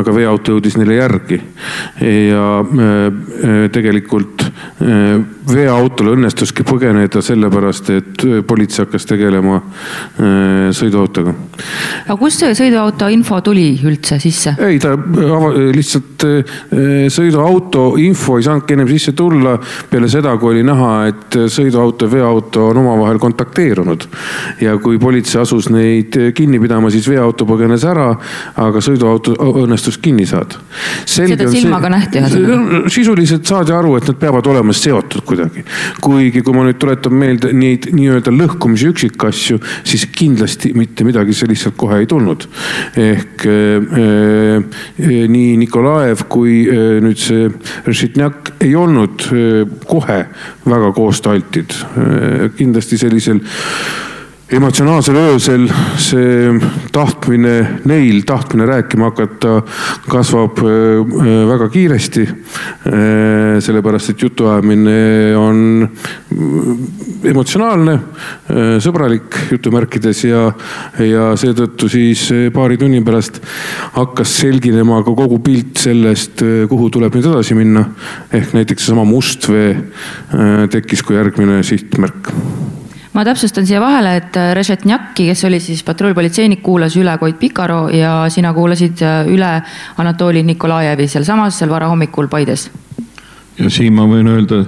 [0.00, 1.40] aga veoauto jõudis neile järgi.
[2.30, 2.46] ja
[3.72, 4.46] tegelikult
[5.54, 9.60] veoautole õnnestuski põgeneda sellepärast, et politsei hakkas tegelema
[10.76, 11.34] sõiduautoga.
[12.06, 14.54] aga kust see sõiduauto info tuli üldse sisse?
[14.66, 14.94] ei, ta
[15.74, 16.26] lihtsalt
[17.10, 19.56] sõiduauto info ei saanudki ennem sisse tulla
[19.90, 24.06] peale seda, kui oli näha, et sõiduauto ja veoauto on omavahel kontakteerunud.
[24.60, 28.10] ja kui politsei asus neid kinni pidama, siis veoauto põgenes ära,
[28.56, 29.34] aga sõiduauto
[29.64, 30.60] õnnestus kinni saada.
[31.04, 32.82] seda silmaga see, nähti ühesõnaga?
[32.90, 35.39] sisuliselt saadi aru, et nad peavad olema seotud kuidagi.
[36.00, 41.66] Kuigi, kui ma nüüd tuletan meelde neid nii-öelda lõhkumise üksikasju, siis kindlasti mitte midagi sellist
[41.66, 42.46] sealt kohe ei tulnud.
[42.96, 47.48] ehk äh, äh, nii Nikolaev kui äh, nüüd see
[47.86, 50.20] Rešetnjak ei olnud äh, kohe
[50.66, 51.74] väga koostaltid.
[52.56, 53.40] kindlasti sellisel
[54.50, 55.66] emotsionaalsel öösel
[56.00, 56.54] see
[56.92, 59.60] tahtmine neil, tahtmine rääkima hakata
[60.10, 61.04] kasvab äh,
[61.48, 62.24] väga kiiresti.
[62.26, 65.88] Äh, sellepärast, et jutuajamine on
[67.30, 70.48] emotsionaalne, äh, sõbralik jutumärkides ja,
[71.04, 73.38] ja seetõttu siis paari tunni pärast
[73.94, 77.84] hakkas selginema ka kogu pilt sellest, kuhu tuleb nüüd edasi minna.
[78.32, 79.76] ehk näiteks seesama Mustvee
[80.70, 82.34] tekkis kui järgmine sihtmärk
[83.12, 87.88] ma täpsustan siia vahele, et äh, Režetnjaki, kes oli siis patrullpolitseinik, kuulas üle Koit Pikaro
[87.94, 89.50] ja sina kuulasid äh, üle
[89.98, 92.70] Anatoli Nikolajevi sealsamas, seal varahommikul Paides.
[93.58, 94.64] ja siin ma võin öelda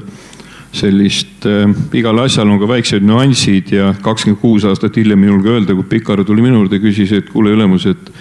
[0.72, 5.52] sellist äh,, igal asjal on ka väiksed nüansid ja kakskümmend kuus aastat hiljem ei julge
[5.52, 8.12] öelda, kui Pikaro tuli minu juurde, küsis, et kuule ülemus, et,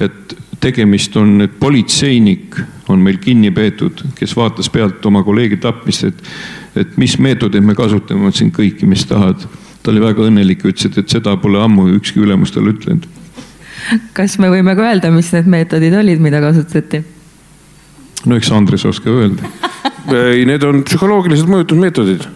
[0.00, 2.60] et tegemist on, et politseinik
[2.92, 6.22] on meil kinni peetud, kes vaatas pealt oma kolleegi tapmist, et
[6.76, 9.46] et mis meetodeid me kasutame, ma ütlesin kõiki, mis tahad.
[9.82, 13.06] ta oli väga õnnelik, ütles, et, et seda pole ammu ükski ülemus talle ütlenud.
[14.16, 17.04] kas me võime ka öelda, mis need meetodid olid, mida kasutati?
[18.26, 19.52] no eks Andres oskab öelda
[20.14, 22.26] ei, need on psühholoogilised mõjutusmeetodid.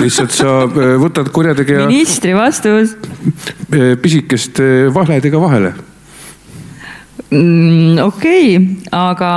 [0.00, 1.86] lihtsalt sa äh, võtad kurjategija.
[1.90, 2.96] ministri vastus.
[3.74, 5.74] Äh, pisikeste vahledega vahele
[7.30, 7.98] mm,.
[8.04, 9.30] okei okay., aga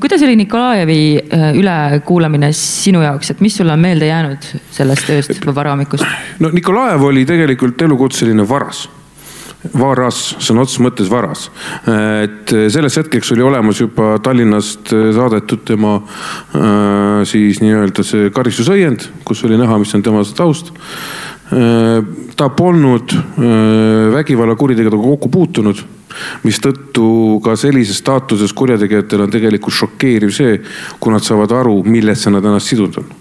[0.00, 5.44] kuidas oli Nikolajevi äh, ülekuulamine sinu jaoks, et mis sulle on meelde jäänud sellest ööst
[5.44, 6.06] või varahommikust?
[6.40, 8.88] no Nikolajev oli tegelikult elukutseline varas
[9.76, 11.50] varas, sõna otseses mõttes varas.
[11.84, 19.44] et selleks hetkeks oli olemas juba Tallinnast saadetud tema äh, siis nii-öelda see karistusõiend, kus
[19.44, 20.72] oli näha, mis on tema taust.
[21.52, 22.00] Äh,
[22.36, 23.12] ta polnud
[24.16, 25.84] vägivallakuriteguga kokku puutunud
[26.46, 30.60] mistõttu ka sellises staatuses kurjategijatel on tegelikult šokeeriv see,
[30.98, 33.19] kui nad saavad aru, millesse nad ennast sidunud on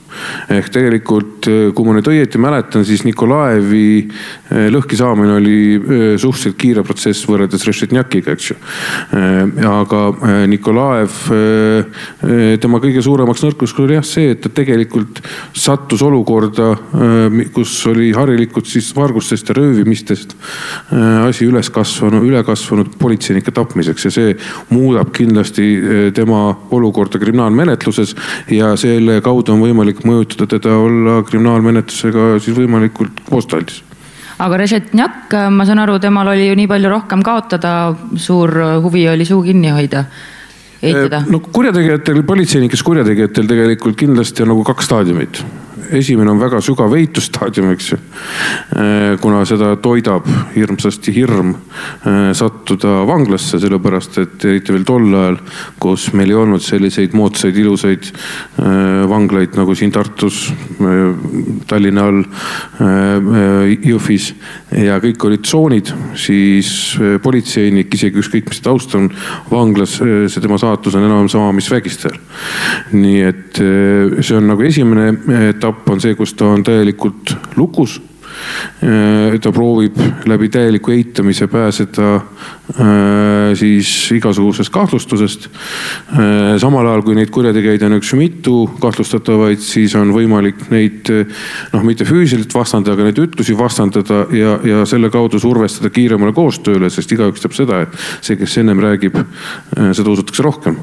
[0.49, 6.05] ehk tegelikult, eh, kui ma nüüd õieti mäletan, siis Nikolaevi eh, lõhki saamine oli eh,
[6.19, 8.57] suhteliselt kiire protsess võrreldes Rešetnjakiga, eks ju.
[9.69, 9.99] aga
[10.49, 11.15] Nikolaev,
[12.61, 15.21] tema kõige suuremaks nõrkuseks oli jah see, et ta tegelikult
[15.57, 16.71] sattus olukorda,
[17.53, 20.35] kus oli harilikult siis vargustest ja röövimistest
[21.25, 24.35] asi üles kasvanud, üle kasvanud politseinike tapmiseks ja see
[24.73, 25.67] muudab kindlasti
[26.15, 26.41] tema
[26.75, 28.15] olukorda kriminaalmenetluses
[28.55, 33.83] ja selle kaudu on võimalik mõjutada teda olla kriminaalmenetlusega siis võimalikult koostaldis
[34.39, 37.73] aga Režetnjak, ma saan aru, temal oli ju nii palju rohkem kaotada,
[38.15, 40.05] suur huvi oli suu kinni hoida,
[40.81, 41.23] eitada.
[41.27, 45.43] no kurjategijatel, politseinikes kurjategijatel tegelikult kindlasti on nagu kaks staadiumit
[45.95, 47.97] esimene on väga sügav eitusstaadium, eks ju.
[47.99, 55.39] Äh, kuna seda toidab hirmsasti hirm äh, sattuda vanglasse, sellepärast et eriti veel tol ajal,
[55.81, 60.51] kus meil ei olnud selliseid moodsaid ilusaid äh, vanglaid nagu siin Tartus,
[61.67, 62.19] Tallinna all,
[63.83, 64.27] Jõhvis
[64.85, 66.69] ja kõik olid tsoonid, siis
[67.23, 69.09] politseinik, isegi ükskõik mis taust on
[69.49, 72.19] vanglas, see tema saatus on enam-vähem sama, mis vägistajal.
[72.93, 75.09] nii et see on nagu esimene
[75.49, 78.01] etapp etapp on see, kus ta on täielikult lukus.
[78.83, 82.21] Äh, ta proovib läbi täieliku eitamise pääseda
[83.57, 85.47] siis igasugusest kahtlustusest.
[86.13, 91.85] Äh, samal ajal kui neid kurjategijaid on üks mitu kahtlustatavaid, siis on võimalik neid noh,
[91.85, 97.11] mitte füüsiliselt vastandada, aga neid ütlusi vastandada ja, ja selle kaudu survestada kiiremale koostööle, sest
[97.15, 99.17] igaüks teab seda, et see, kes ennem räägib,
[99.97, 100.77] seda usutakse rohkem.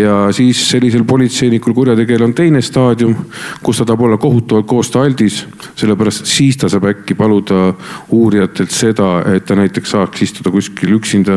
[0.00, 3.14] ja siis sellisel politseinikul, kurjategijal on teine staadium,
[3.62, 5.42] kus ta tahab olla kohutavalt koostööaldis,
[5.76, 7.74] sellepärast siis ta saab äkki paluda
[8.14, 11.34] uurijatelt seda, et ta näiteks saaks istuda kuskil üksinda,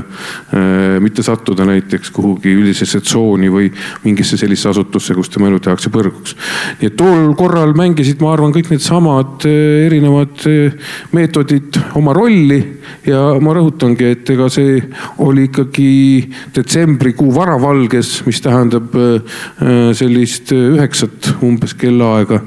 [0.53, 3.71] äh, mitte sattuda näiteks kuhugi üldisesse tsooni või
[4.05, 6.35] mingisse sellisesse asutusse, kus tema elu tehakse põrguks.
[6.79, 10.77] nii et tol korral mängisid, ma arvan, kõik needsamad äh, erinevad äh,
[11.11, 12.61] meetodid oma rolli
[13.05, 14.79] ja ma rõhutangi, et ega see
[15.19, 15.91] oli ikkagi
[16.55, 18.93] detsembrikuu varavalges, mis tähendab
[19.97, 22.41] sellist üheksat umbes kellaaega,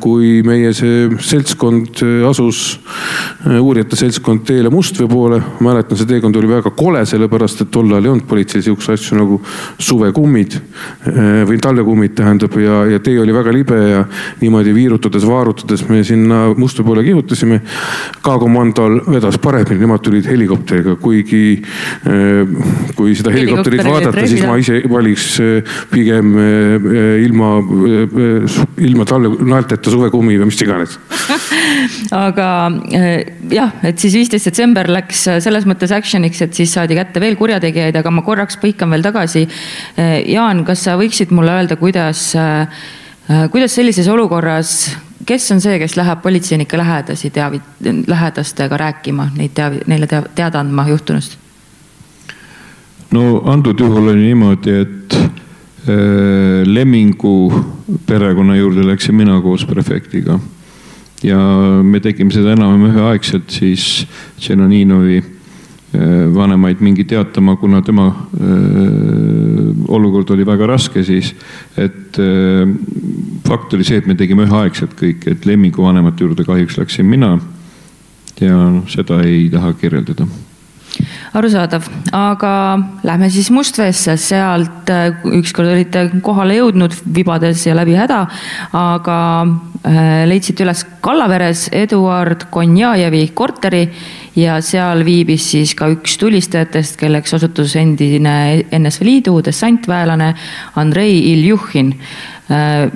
[0.00, 2.80] kui meie see selts seltskond asus,
[3.60, 5.42] uurijate seltskond teele Mustvee poole.
[5.60, 9.18] mäletan, see teekond oli väga kole, sellepärast et tol ajal ei olnud politseil sihukeseid asju
[9.18, 9.38] nagu
[9.82, 14.04] suvekummid äh, või talvekummid tähendab ja, ja tee oli väga libe ja
[14.40, 17.60] niimoodi viirutades, vaarutades me sinna Mustvee poole kihutasime.
[18.22, 21.62] K-komandol vedas paremini, nemad tulid helikopteriga, kuigi
[22.96, 25.28] kui seda helikopterit vaadata, siis ma ise valiks
[25.90, 26.34] pigem
[27.24, 27.52] ilma,
[28.82, 30.98] ilma talle naelteta suvekummi või mis iganes
[32.26, 32.48] aga
[32.92, 37.20] eh, jah, et siis viisteist detsember läks eh, selles mõttes action'iks, et siis saadi kätte
[37.20, 39.46] veel kurjategijaid, aga ma korraks põikan veel tagasi.
[39.96, 42.34] Eh, Jaan, kas sa võiksid mulle öelda, kuidas,
[43.52, 44.90] kuidas sellises olukorras
[45.26, 50.60] kes on see, kes läheb politseinike lähedasi teavit-, lähedastega rääkima, neid teavi-, neile tea-, teada
[50.60, 51.38] andma juhtunust?
[53.12, 57.52] no antud juhul oli niimoodi, et äh, Lemmingu
[58.06, 60.38] perekonna juurde läksin mina koos prefektiga.
[61.22, 61.38] ja
[61.82, 64.06] me tegime seda enam-vähem üheaegselt siis
[64.40, 65.31] Tšernoninovi äh,
[66.34, 71.34] vanemaid mingi teatama, kuna tema äh, olukord oli väga raske siis.
[71.76, 72.66] et öö,
[73.48, 77.38] fakt oli see, et me tegime üheaegselt kõik, et Lemmingu vanemate juurde kahjuks läksin mina.
[78.40, 80.26] ja noh, seda ei taha kirjeldada
[81.32, 82.54] arusaadav, aga
[83.06, 88.26] lähme siis Mustveesse, sealt äh, ükskord olite kohale jõudnud vibades ja läbi häda,
[88.76, 89.18] aga
[89.88, 93.86] äh, leidsite üles Kallaveres Eduard Konjajevi korteri
[94.36, 100.32] ja seal viibis siis ka üks tulistajatest, kelleks osutus endine NSV Liidu dessantväelane
[100.80, 101.94] Andrei Iljuhhin.
[102.50, 102.90] Äh,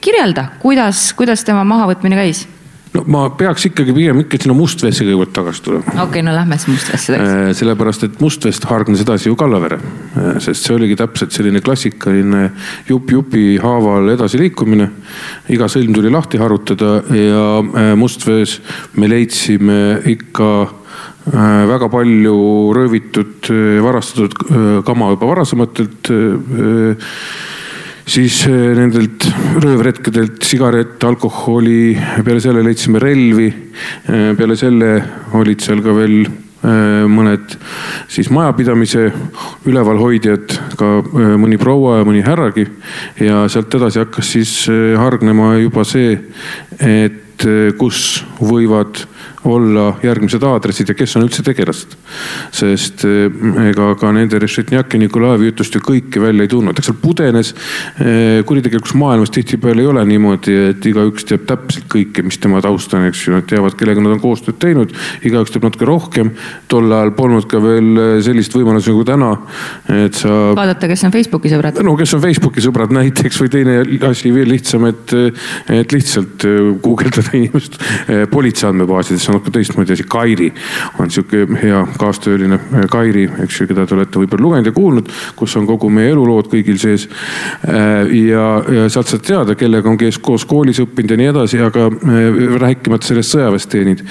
[0.00, 2.46] kirjelda, kuidas, kuidas tema mahavõtmine käis
[2.92, 5.94] no ma peaks ikkagi pigem ikka sinna Mustveesse kõigepealt tagasi tulema.
[5.94, 7.38] okei okay,, no lähme siis Mustveesse tagasi.
[7.38, 12.44] Äh, sellepärast, et Mustvest hargnes edasi ju Kallavere, äh, sest see oligi täpselt selline klassikaline
[12.88, 14.90] jupp jupi haaval edasiliikumine.
[15.52, 18.60] iga sõlm tuli lahti harutada ja äh, Mustvees
[18.96, 19.80] me leidsime
[20.12, 20.52] ikka
[21.22, 22.34] väga palju
[22.74, 23.46] röövitud,
[23.84, 24.34] varastatud
[24.84, 26.10] kama juba varasematelt
[28.06, 29.26] siis eh, nendelt
[29.62, 33.48] röövretkedelt sigaret, alkoholi, peale selle leidsime relvi.
[33.48, 34.94] Eh, peale selle
[35.38, 37.56] olid seal ka veel eh, mõned
[38.12, 39.08] siis majapidamise
[39.70, 40.92] ülevalhoidjad, ka
[41.40, 42.66] mõni proua ja mõni härragi.
[43.20, 44.54] ja sealt edasi hakkas siis
[44.98, 46.18] hargnema juba see,
[46.78, 47.46] et
[47.78, 49.00] kus võivad
[49.44, 51.96] olla järgmised aadressid ja kes on üldse tegelased.
[52.54, 53.26] sest eh,
[53.68, 57.52] ega ka nende Rešetnjaki Nikolajevi jutust ju kõike välja ei tulnud, eks seal pudenes
[57.98, 62.94] eh, kuritegelikus maailmas tihtipeale ei ole niimoodi, et igaüks teab täpselt kõike, mis tema taust
[62.94, 64.94] on, eks ju, nad teavad, kellega nad on koostööd teinud,
[65.26, 66.32] igaüks teab natuke rohkem.
[66.68, 69.32] tol ajal polnud ka veel eh, sellist võimalust nagu täna,
[70.06, 70.36] et sa.
[70.58, 71.82] vaadata, kes on Facebooki sõbrad.
[71.82, 75.16] no kes on Facebooki sõbrad näiteks või teine asi veel lihtsam, et,
[75.72, 76.46] et lihtsalt
[76.82, 77.78] guugeldada inimest
[78.30, 80.06] politsei andmebaasides on natuke teistmoodi asi.
[80.08, 80.50] Kairi
[81.00, 85.10] on sihuke hea kaastööline äh, Kairi, eks ju, keda te olete võib-olla lugenud ja kuulnud,
[85.38, 87.08] kus on kogu meie elulood kõigil sees.
[87.68, 88.46] Äh, ja,
[88.78, 92.22] ja sealt saad teada, kellega on kes koos koolis õppinud ja nii edasi, aga äh,
[92.62, 94.06] rääkimata sellest sõjaväest teenid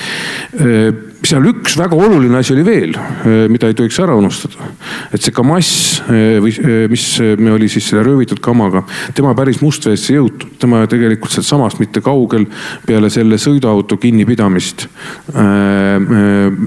[1.26, 4.70] seal üks väga oluline asi oli veel, eh, mida ei tohiks ära unustada.
[5.14, 7.06] et see Kamass eh, või eh, mis
[7.38, 12.02] me oli siis selle röövitud kamaga, tema päris Mustveesse ei jõudnud, tema tegelikult sealtsamast mitte
[12.02, 12.48] kaugel
[12.88, 14.88] peale selle sõiduauto kinnipidamist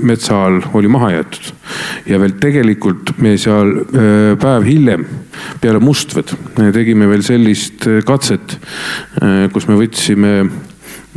[0.04, 1.50] metsa all oli maha jäetud.
[2.06, 3.72] ja veel tegelikult me seal
[4.40, 5.06] päev hiljem
[5.60, 6.30] peale Mustved
[6.74, 8.56] tegime veel sellist katset,
[9.52, 10.32] kus me võtsime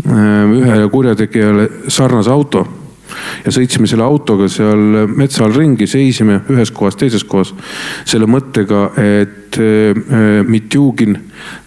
[0.07, 2.65] ühele kurjategijale sarnase auto
[3.45, 7.53] ja sõitsime selle autoga seal metsa all ringi, seisime ühes kohas, teises kohas
[8.05, 11.17] selle mõttega, et äh, Mitjugin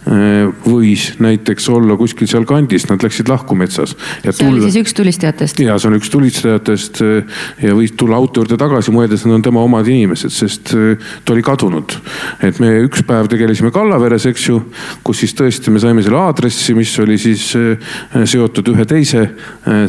[0.65, 3.93] võis näiteks olla kuskil sealkandis, nad läksid lahku metsas.
[4.23, 4.55] see tulla...
[4.55, 5.59] oli siis üks tulistajatest?
[5.61, 9.45] ja see on üks tulistajatest äh, ja võis tulla auto juurde tagasi, mõeldes, need on
[9.45, 11.93] tema omad inimesed, sest äh, ta oli kadunud.
[12.41, 14.57] et me üks päev tegelesime Kallaveres, eks ju,
[15.05, 19.27] kus siis tõesti me saime selle aadressi, mis oli siis seotud ühe teise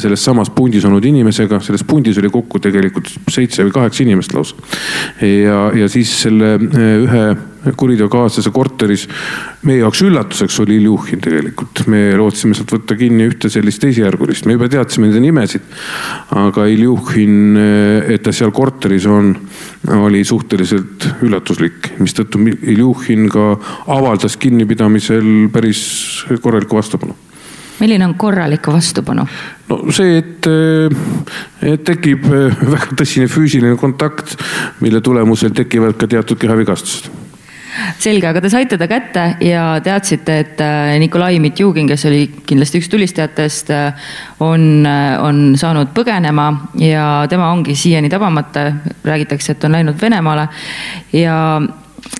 [0.03, 4.61] selles samas pundis olnud inimesega, selles pundis oli kokku tegelikult seitse või kaheksa inimest lausa.
[5.25, 7.25] ja, ja siis selle ühe
[7.77, 9.09] kuriteokaaslase korteris.
[9.63, 14.57] meie jaoks üllatuseks oli Iljuhhin tegelikult, me lootsime sealt võtta kinni ühte sellist teisejärgulist, me
[14.57, 15.67] juba teadsime nende nimesid.
[16.31, 17.59] aga Iljuhhin,
[18.09, 19.35] et ta seal korteris on,
[20.03, 23.53] oli suhteliselt üllatuslik, mistõttu Iljuhhin ka
[23.87, 25.83] avaldas kinnipidamisel päris
[26.43, 27.17] korralikku vastupanu
[27.83, 29.27] milline on korralik vastupanu?
[29.69, 30.47] no see, et,
[31.67, 32.29] et tekib
[32.75, 34.37] väga tõsine füüsiline kontakt,
[34.85, 37.22] mille tulemusel tekivad ka teatud kehavigastused
[37.99, 42.83] selge, aga te saite ta kätte ja teadsite, et äh, Nikolai Mitjugin, kes oli kindlasti
[42.83, 44.11] üks tulistajatest, äh,
[44.45, 46.49] on, äh, on saanud põgenema
[46.81, 48.73] ja tema ongi siiani tabamata.
[49.05, 50.49] räägitakse, et on läinud Venemaale.
[51.13, 51.63] Ja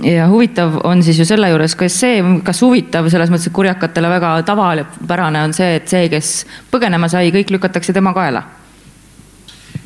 [0.03, 4.09] ja huvitav on siis ju selle juures, kas see, kas huvitav selles mõttes, et kurjakatele
[4.09, 8.43] väga tavapärane on see, et see, kes põgenema sai, kõik lükatakse tema kaela?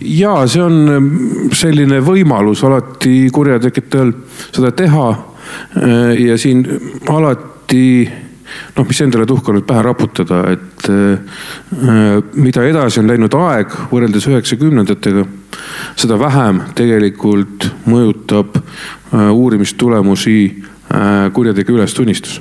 [0.01, 4.13] Ja see on selline võimalus alati kurjategijal
[4.53, 5.07] seda teha
[6.27, 6.63] ja siin
[7.09, 8.07] alati
[8.77, 14.29] noh, mis endale tuhka nüüd pähe raputada, et äh, mida edasi on läinud aeg võrreldes
[14.31, 15.27] üheksakümnendatega,
[15.99, 20.39] seda vähem tegelikult mõjutab äh, uurimistulemusi
[21.35, 22.37] kurjategija ülestunnistus.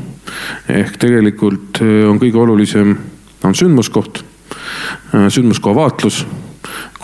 [0.70, 2.92] ehk tegelikult on kõige olulisem
[3.44, 4.20] on sündmuskoht,
[5.34, 6.20] sündmuskoha vaatlus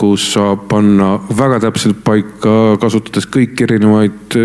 [0.02, 4.36] kus saab panna väga täpselt paika, kasutades kõiki erinevaid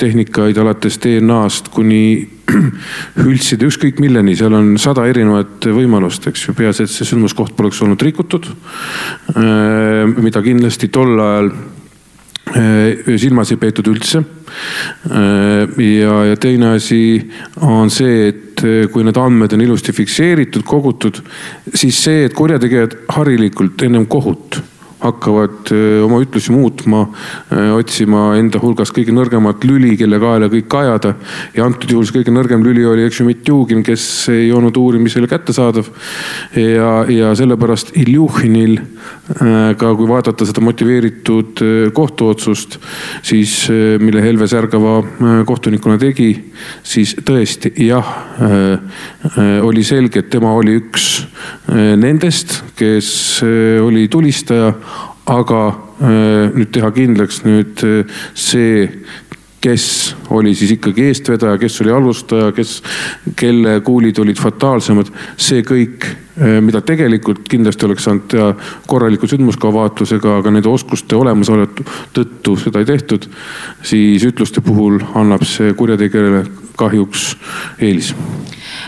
[0.00, 2.04] tehnikaid, alates DNA-st kuni
[3.24, 7.80] hültsida ükskõik milleni, seal on sada erinevat võimalust, eks ju, peaasi, et see sündmuskoht poleks
[7.84, 8.50] olnud rikutud.
[10.20, 11.50] mida kindlasti tol ajal
[12.44, 14.20] silmas ei peetud üldse.
[15.08, 17.00] ja, ja teine asi
[17.64, 21.22] on see, et kui need andmed on ilusti fikseeritud, kogutud,
[21.74, 24.60] siis see, et kurjategijad harilikult ennem kohut
[25.00, 25.72] hakkavad
[26.04, 27.04] oma ütlusi muutma,
[27.76, 31.14] otsima enda hulgas kõige nõrgemat lüli, kelle kaela kõik ajada.
[31.54, 35.28] ja antud juhul see kõige nõrgem lüli oli, eks ju, Mitjugin, kes ei olnud uurimisele
[35.30, 35.90] kättesaadav.
[36.56, 38.78] ja, ja sellepärast Iljuhhinil
[39.78, 41.60] ka kui vaadata seda motiveeritud
[41.96, 42.78] kohtuotsust,
[43.24, 43.54] siis
[44.00, 44.98] mille Helve Särgava
[45.46, 46.30] kohtunikuna tegi,
[46.84, 48.10] siis tõesti jah,
[49.64, 51.08] oli selge, et tema oli üks
[52.00, 53.08] nendest, kes
[53.84, 54.72] oli tulistaja
[55.30, 58.88] aga äh, nüüd teha kindlaks nüüd äh, see,
[59.64, 59.86] kes
[60.36, 62.76] oli siis ikkagi eestvedaja, kes oli alustaja, kes,
[63.38, 65.08] kelle kuulid olid fataalsemad,
[65.40, 66.04] see kõik,
[66.36, 68.50] äh, mida tegelikult kindlasti oleks saanud teha
[68.90, 71.70] korraliku sündmuskava vaatlusega, aga nende oskuste olemasolu
[72.16, 73.30] tõttu seda ei tehtud,
[73.84, 76.44] siis ütluste puhul annab see kurjategijale
[76.76, 77.30] kahjuks
[77.80, 78.12] eelis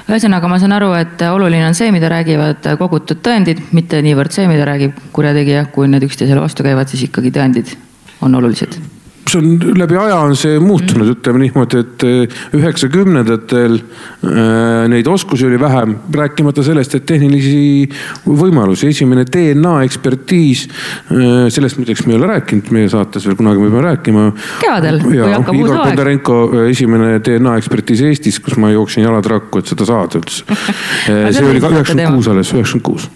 [0.07, 4.47] ühesõnaga, ma saan aru, et oluline on see, mida räägivad kogutud tõendid, mitte niivõrd see,
[4.51, 7.75] mida räägib kurjategija, kui need üksteisele vastu käivad, siis ikkagi tõendid
[8.23, 8.96] on olulised
[9.31, 15.47] see on läbi aja on see muutunud, ütleme niimoodi, et eh, üheksakümnendatel äh, neid oskusi
[15.49, 17.89] oli vähem, rääkimata sellest, et tehnilisi
[18.27, 23.62] võimalusi, esimene DNA ekspertiis äh,, sellest muideks me ei ole rääkinud meie saates veel, kunagi
[23.62, 24.27] me peame rääkima.
[24.62, 25.62] kevadel, kui hakkab uus aeg.
[25.66, 26.39] Igor Bondarenko
[26.70, 30.47] esimene DNA ekspertiis Eestis, kus ma jooksin jalad rakku, et seda saada üldse
[31.37, 33.09] see oli ka üheksakümmend kuus alles, üheksakümmend kuus.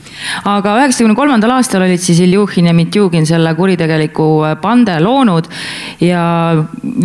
[0.48, 4.28] aga üheksakümne kolmandal aastal olid siis Iljuhin ja Mitjugin selle kuritegeliku
[4.62, 5.46] pande loonud
[6.00, 6.22] ja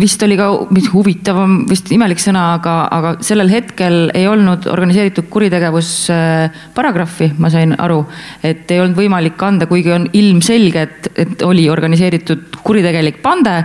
[0.00, 5.28] vist oli ka, mis huvitavam, vist imelik sõna, aga, aga sellel hetkel ei olnud organiseeritud
[5.32, 8.02] kuritegevus äh, paragrahvi, ma sain aru,
[8.46, 13.58] et ei olnud võimalik anda, kuigi on ilmselge, et, et oli organiseeritud kuritegelik pande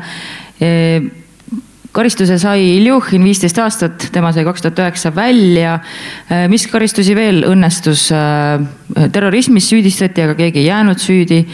[0.59, 0.71] e,
[1.91, 5.77] karistuse sai Iljuhin viisteist aastat, tema sai kaks tuhat üheksa välja.
[6.27, 8.09] E, mis karistusi veel õnnestus?
[8.91, 11.45] Terrorismis süüdistati, aga keegi ei jäänud süüdi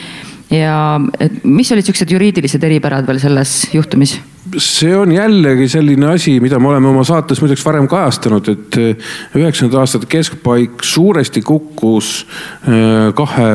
[0.51, 0.99] ja
[1.43, 4.17] mis olid siuksed juriidilised eripärad veel selles juhtumis?
[4.63, 9.09] see on jällegi selline asi, mida me oleme oma saates muideks varem kajastanud, et eh,
[9.35, 12.21] üheksakümnendate aastate keskpaik suuresti kukkus
[12.63, 13.51] eh, kahe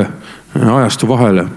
[0.53, 1.47] ajastu vahele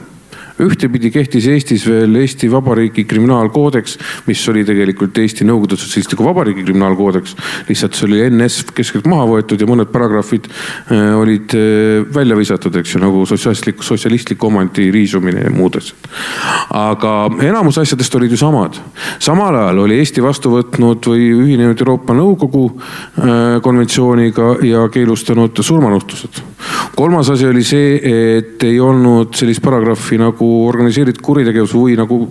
[0.62, 3.96] ühtepidi kehtis Eestis veel Eesti Vabariigi kriminaalkoodeks,
[4.26, 7.36] mis oli tegelikult Eesti Nõukogude Sotsialistliku Vabariigi kriminaalkoodeks.
[7.68, 12.76] lihtsalt see oli NS keskelt maha võetud ja mõned paragrahvid äh, olid äh, välja visatud,
[12.80, 16.08] eks ju, nagu sotsialistlik, sotsialistlik omandi riisumine ja muud asjad.
[16.76, 18.80] aga enamus asjadest olid ju samad.
[19.18, 26.55] samal ajal oli Eesti vastu võtnud või ühinenud Euroopa Nõukogu äh, konventsiooniga ja keelustanud surmanuhtlused.
[26.96, 27.96] Kolmas asi oli see,
[28.38, 32.22] et ei olnud sellist paragrahvi nagu organiseeritud kuritegevus või nagu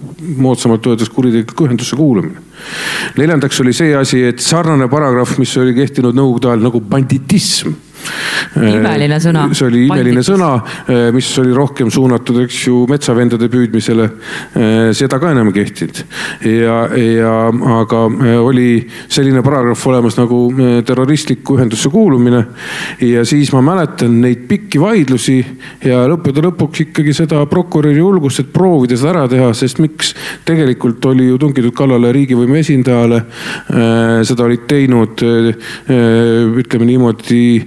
[0.41, 2.41] moodsamalt öeldes kuritegeliku ühendusse kuulumine.
[3.17, 7.75] neljandaks oli see asi, et sarnane paragrahv, mis oli kehtinud nõukogude ajal nagu banditism
[8.55, 9.45] imeline sõna.
[9.53, 10.29] see oli imeline Banditis.
[10.29, 10.51] sõna,
[10.87, 14.09] eh, mis oli rohkem suunatud, eks ju, metsavendade püüdmisele.
[14.55, 16.03] Eh, seda ka enam ei kehtinud.
[16.45, 17.33] ja, ja
[17.79, 18.01] aga
[18.41, 20.39] oli selline paragrahv olemas nagu
[20.85, 22.45] terroristliku ühendusse kuulumine.
[23.01, 25.37] ja siis ma mäletan neid pikki vaidlusi
[25.83, 30.13] ja lõppude lõpuks ikkagi seda prokuröri julgust, et proovida seda ära teha, sest miks
[30.45, 33.23] tegelikult oli ju tungitud kallale riigivõimu esindajale.
[34.25, 35.21] seda olid teinud
[36.61, 37.65] ütleme niimoodi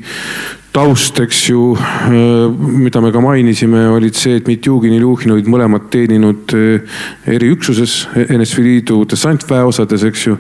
[0.78, 5.48] taust, eks ju, äh, mida me ka mainisime, olid see, et Mitjugin ja Iljuhin olid
[5.50, 6.98] mõlemad teeninud äh,
[7.34, 7.94] eriüksuses
[8.28, 10.36] NSV Liidu dessantväeosades, eks ju.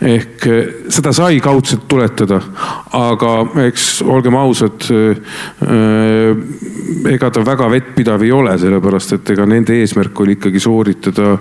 [0.00, 2.40] ehk äh, seda sai kaudselt tuletada,
[2.96, 3.34] aga
[3.66, 4.88] eks olgem ausad,
[7.10, 11.36] ega ta väga vettpidav ei ole, sellepärast et ega nende eesmärk oli ikkagi sooritada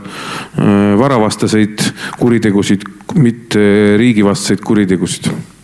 [1.00, 1.84] varavastaseid
[2.20, 2.88] kuritegusid,
[3.22, 3.66] mitte
[4.02, 5.55] riigivastaseid kuritegusid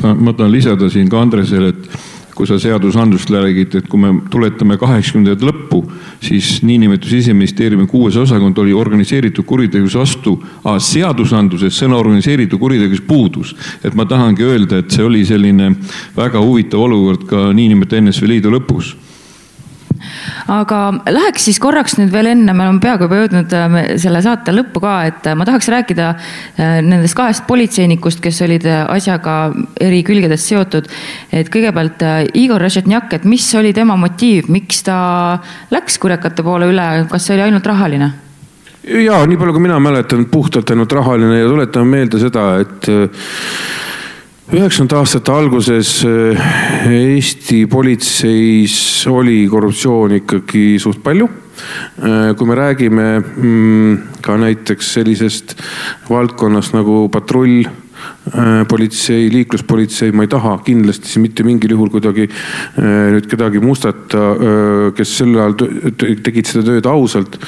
[0.00, 2.00] ma tahan lisada siin ka Andresele, et
[2.34, 5.82] kui sa seadusandlust räägid, et kui me tuletame kaheksakümnendate lõppu,
[6.24, 13.54] siis niinimetatud siseministeeriumi kuues osakond oli organiseeritud kuritegevuse vastu, seadusandluses sõna organiseeritud kuritegevus puudus.
[13.84, 15.74] et ma tahangi öelda, et see oli selline
[16.16, 18.96] väga huvitav olukord ka niinimetatud NSV Liidu lõpus
[20.52, 20.78] aga
[21.10, 24.82] läheks siis korraks nüüd veel enne, me oleme peaaegu juba jõudnud äh, selle saate lõppu
[24.84, 29.36] ka, et äh, ma tahaks rääkida äh, nendest kahest politseinikust, kes olid asjaga
[29.80, 30.88] eri külgedest seotud.
[31.32, 32.02] et kõigepealt
[32.38, 35.38] Igor Režetnjak, et mis oli tema motiiv, miks ta
[35.72, 38.12] läks kurekate poole üle, kas see oli ainult rahaline?
[38.82, 42.88] ja nii palju, kui mina mäletan, puhtalt ainult rahaline ja tuletame meelde seda, et
[44.52, 46.40] üheksakümnendate aastate alguses eh,
[46.92, 48.74] Eesti politseis
[49.08, 51.28] oli korruptsiooni ikkagi suht palju.
[51.28, 55.56] Eh, kui me räägime mm, ka näiteks sellisest
[56.10, 57.64] valdkonnast nagu patrull
[58.68, 64.20] politsei, liikluspolitsei, ma ei taha kindlasti siin mitte mingil juhul kuidagi äh, nüüd kedagi mustata,
[64.32, 65.56] äh, kes sel ajal
[65.98, 67.38] tegid seda tööd ausalt.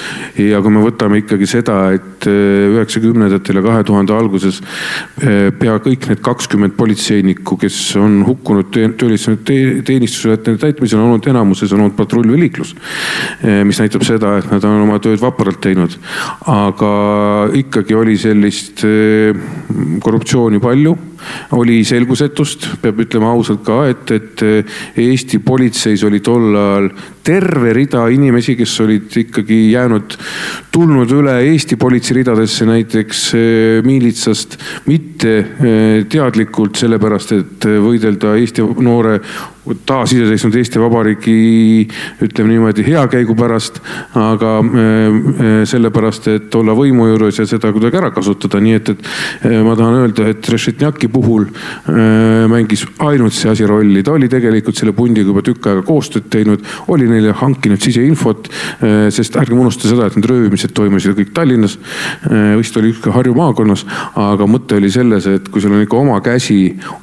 [0.40, 4.60] ja kui me võtame ikkagi seda, et üheksakümnendatel ja kahe tuhande alguses
[5.14, 11.84] pea kõik need kakskümmend politseinikku, kes on hukkunud töölised teenistuse täitmisel, on olnud enamuses on
[11.84, 12.74] olnud patrull või liiklus.
[13.68, 15.98] mis näitab seda, et nad on oma tööd vapralt teinud.
[16.50, 16.92] aga
[17.60, 18.84] ikkagi oli sellist
[20.00, 20.96] korruptsiooni palju,
[21.56, 24.44] oli selgusetust, peab ütlema ausalt ka, et, et
[25.04, 26.90] Eesti politseis oli tol ajal
[27.24, 30.16] terve rida inimesi, kes olid ikkagi jäänud,
[30.74, 34.58] tulnud üle Eesti politsei ridadesse näiteks eh, miilitsast
[34.90, 39.18] mitte eh, teadlikult, sellepärast et võidelda Eesti noore
[39.88, 41.36] taasiseseisvunud Eesti Vabariigi
[42.26, 43.78] ütleme niimoodi hea käigu pärast,
[44.18, 44.58] aga
[45.64, 50.02] sellepärast, et olla võimu juures ja seda kuidagi ära kasutada, nii et, et ma tahan
[50.02, 55.30] öelda, et Rešetnjaki puhul äh, mängis ainult see asi rolli, ta oli tegelikult selle pundiga
[55.30, 58.48] juba tükk aega koostööd teinud, oli neile hankinud siseinfot,
[59.14, 61.76] sest ärgem unusta seda, et need röövimised toimusid kõik Tallinnas,
[62.58, 63.84] vist oli ka Harju maakonnas,
[64.20, 66.58] aga mõte oli selles, et kui sul on ikka oma käsi,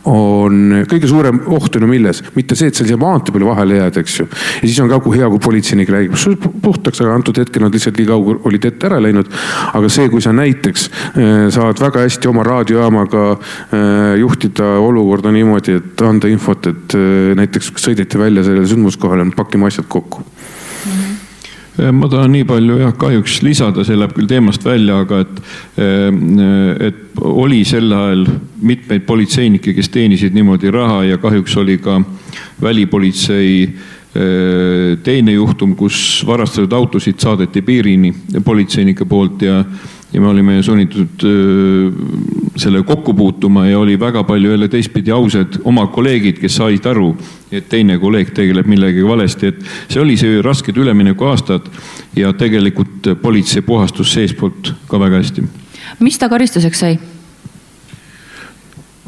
[0.09, 3.79] on kõige suurem oht on ju milles, mitte see, et seal siia maantee peale vahele
[3.79, 4.27] jääd, eks ju.
[4.27, 7.99] ja siis on ka hea, kui politseinik räägib, sul puhtaks, aga antud hetkel nad lihtsalt
[7.99, 9.29] nii kaugel olid ette ära läinud.
[9.73, 15.77] aga see, kui sa näiteks äh, saad väga hästi oma raadiojaamaga äh, juhtida olukorda niimoodi,
[15.79, 20.25] et anda infot, et äh, näiteks sõideti välja sellele sündmuskohale, pakime asjad kokku.
[21.81, 25.37] Ma tahan nii palju jah, kahjuks lisada, see läheb küll teemast välja, aga et,
[26.83, 28.25] et oli sel ajal
[28.61, 31.95] mitmeid politseinikke, kes teenisid niimoodi raha ja kahjuks oli ka
[32.61, 33.55] välipolitsei
[35.07, 38.11] teine juhtum, kus varastatud autosid saadeti piirini
[38.43, 39.63] politseinike poolt ja,
[40.13, 41.93] ja me olime sunnitud äh,
[42.59, 47.13] selle kokku puutuma ja oli väga palju jälle teistpidi ausad oma kolleegid, kes said aru,
[47.51, 51.71] et teine kolleeg tegeleb millegagi valesti, et see oli see rasked üleminekuaastad
[52.15, 55.47] ja tegelikult politsei puhastus seestpoolt ka väga hästi.
[55.99, 56.99] mis ta karistuseks sai?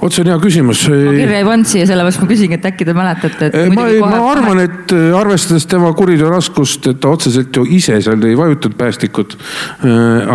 [0.04, 0.86] Vot see on hea küsimus.
[0.92, 3.76] ma kirja ei pannud siia, sellepärast ma küsingi, et äkki te mäletate, et.
[3.76, 8.28] ma, ma arvan, et äh, arvestades tema kuriteo raskust, et ta otseselt ju ise seal
[8.28, 9.38] ei vajutanud päästikut.
[9.84, 10.34] Äh,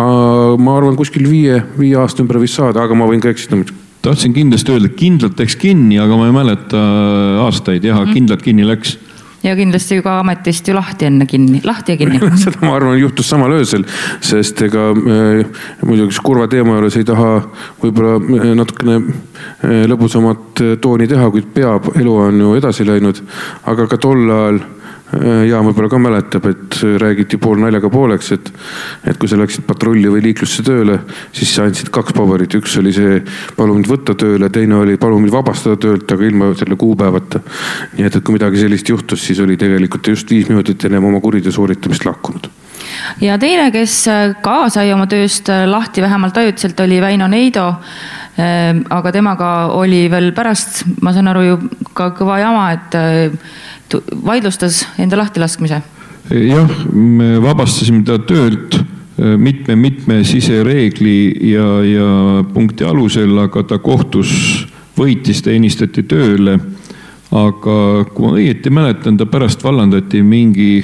[0.59, 3.85] ma arvan, kuskil viie, viie aasta ümber võis saada, aga ma võin ka eksida muidugi
[3.99, 6.81] tahtsin kindlasti öelda, kindlalt läks kinni, aga ma ei mäleta
[7.43, 8.95] aastaid jah mm., kindlalt kinni läks
[9.43, 13.29] ja kindlasti ka ametist ju lahti enne kinni, lahti ja kinni seda ma arvan, juhtus
[13.31, 13.85] samal öösel,
[14.25, 17.31] sest ega äh, muidugi kurva teema juures ei taha
[17.81, 23.23] võib-olla äh, natukene äh, lõbusamat tooni teha, kuid peab, elu on ju edasi läinud.
[23.69, 24.61] aga ka tol ajal
[25.09, 28.51] Jaan võib-olla ka mäletab, et räägiti pool naljaga pooleks, et,
[29.09, 30.99] et kui sa läksid patrulli või liiklusse tööle,
[31.33, 33.17] siis sa andsid kaks paberit, üks oli see,
[33.57, 37.41] palun mind võtta tööle, teine oli palun mind vabastada töölt, aga ilma selle kuupäevata.
[37.97, 41.21] nii et, et kui midagi sellist juhtus, siis oli tegelikult just viis minutit ennem oma
[41.25, 42.51] kuriteo sooritamist lahkunud
[43.21, 43.95] ja teine, kes
[44.43, 47.67] ka sai oma tööst lahti vähemalt ajutiselt, oli Väino Neido.
[48.39, 51.57] Ehm, aga temaga oli veel pärast, ma saan aru ju
[51.97, 52.95] ka kõva jama, et
[54.25, 55.81] vaidlustas enda lahtilaskmise?
[56.29, 58.77] jah, me vabastasime ta töölt
[59.19, 64.31] mitme-mitme sisereegli ja, ja punkti alusel, aga ta kohtus
[64.97, 66.59] võitis, ta ennistati tööle.
[67.29, 70.81] aga kui ma õieti mäletan, ta pärast vallandati mingi,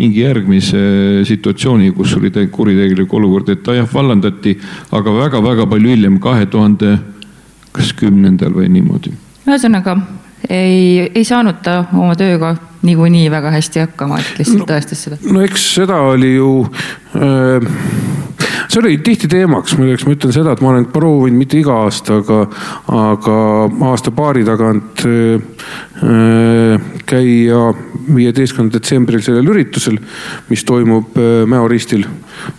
[0.00, 0.78] mingi järgmise
[1.28, 4.56] situatsiooni, kus oli kuritegelik olukord, et ta jah vallandati,
[4.90, 6.98] aga väga-väga palju hiljem, kahe tuhande
[7.72, 9.12] kas kümnendal või niimoodi.
[9.44, 9.98] ühesõnaga
[10.48, 15.18] ei, ei saanud ta oma tööga niikuinii väga hästi hakkama, et lihtsalt no, tõestas seda.
[15.32, 16.50] no eks seda oli ju
[17.16, 17.68] äh,
[18.74, 22.18] see oli tihti teemaks, muideks ma ütlen seda, et ma olen proovinud mitte iga aasta,
[22.22, 22.40] aga,
[22.90, 23.36] aga
[23.90, 27.60] aasta-paari tagant äh, käia
[28.04, 30.00] viieteistkümnendal detsembril sellel üritusel,
[30.50, 32.02] mis toimub äh, Mäo ristil,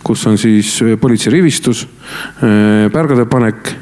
[0.06, 3.74] kus on siis politsei rivistus äh,, pärgade panek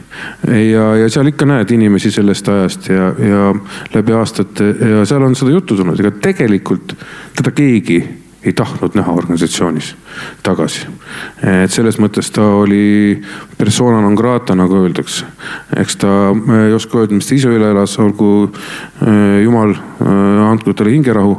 [0.48, 3.46] ja, ja seal ikka näed inimesi sellest ajast ja, ja
[3.94, 6.96] läbi aastate ja seal on seda juttu tulnud, ega tegelikult
[7.38, 8.02] teda keegi
[8.44, 9.94] ei tahtnud näha organisatsioonis
[10.42, 10.86] tagasi.
[11.64, 13.20] et selles mõttes ta oli
[13.58, 15.24] persona non grata, nagu öeldakse.
[15.76, 16.12] eks ta
[16.66, 18.50] ei oska öelda, mis ta ise üle elas, olgu
[19.44, 19.74] jumal
[20.50, 21.36] andku talle hingerahu.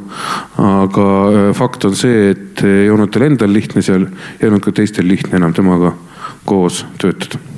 [0.57, 1.09] aga
[1.53, 4.07] fakt on see, et ei olnud tal endal lihtne seal,
[4.39, 5.93] ei olnud ka teistel lihtne enam temaga
[6.45, 7.54] koos töötada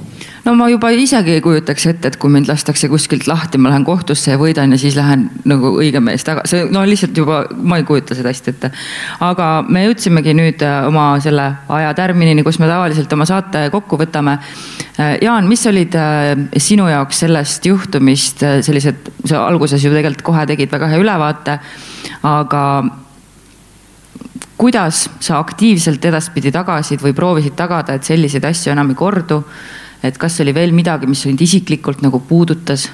[0.48, 3.84] no ma juba isegi ei kujutaks ette, et kui mind lastakse kuskilt lahti, ma lähen
[3.88, 7.86] kohtusse ja võidan ja siis lähen nagu õige mees tagasi, no lihtsalt juba ma ei
[7.88, 8.70] kujuta seda hästi ette.
[9.28, 14.38] aga me jõudsimegi nüüd äh, oma selle ajatärminini, kus me tavaliselt oma saate kokku võtame.
[14.96, 16.32] Äh, Jaan, mis olid äh,
[16.64, 21.58] sinu jaoks sellest juhtumist sellised, sa alguses ju tegelikult kohe tegid väga hea ülevaate,
[22.28, 22.64] aga
[24.58, 29.42] kuidas sa aktiivselt edaspidi tagasid või proovisid tagada, et selliseid asju enam ei kordu
[30.04, 32.88] et kas oli veel midagi, mis sind isiklikult nagu puudutas?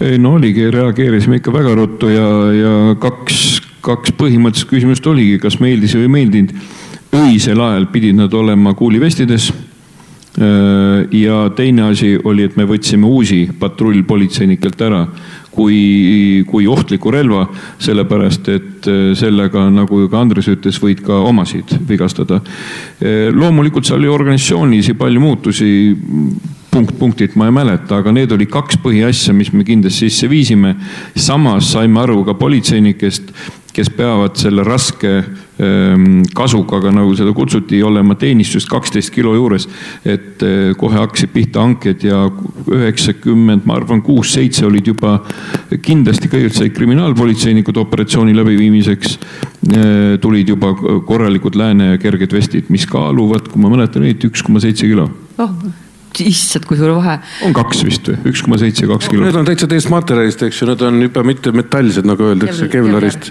[0.00, 3.40] ei no oligi, reageerisime ikka väga ruttu ja, ja kaks,
[3.84, 6.54] kaks põhimõttelist küsimust oligi, kas meeldis või ei meeldinud.
[7.20, 9.52] öisel ajal pidid nad olema kuulivestides.
[11.12, 15.06] ja teine asi oli, et me võtsime uusi patrullpolitseinikelt ära
[15.50, 17.46] kui, kui ohtliku relva,
[17.82, 22.40] sellepärast et äh, sellega, nagu ka Andres ütles, võid ka omasid vigastada.
[23.00, 25.70] Äh, loomulikult seal oli organisatsioonis palju muutusi
[26.70, 30.76] punkt punktilt ma ei mäleta, aga need olid kaks põhiasja, mis me kindlasti sisse viisime.
[31.16, 33.32] samas saime aru ka politseinikest,
[33.74, 39.68] kes peavad selle raske ehm, kasukaga, nagu seda kutsuti, olema teenistusest kaksteist kilo juures.
[40.04, 42.22] et eh, kohe hakkasid pihta hanked ja
[42.70, 45.18] üheksakümmend, ma arvan, kuus-seitse olid juba
[45.82, 49.18] kindlasti kõigepealt said kriminaalpolitseinikud operatsiooni läbiviimiseks.
[49.70, 50.72] Eh, tulid juba
[51.06, 55.10] korralikud lääne kerged vestid, mis kaaluvad, kui ma mäletan õieti, üks koma seitse kilo
[55.40, 55.54] oh
[56.18, 57.18] issand, kui suur vahe.
[57.46, 59.24] on kaks vist või, üks koma seitse, kaks kilo.
[59.26, 63.30] Need on täitsa teisest materjalist, eks ju, need on juba mitte metallised, nagu öeldakse, kevlarist.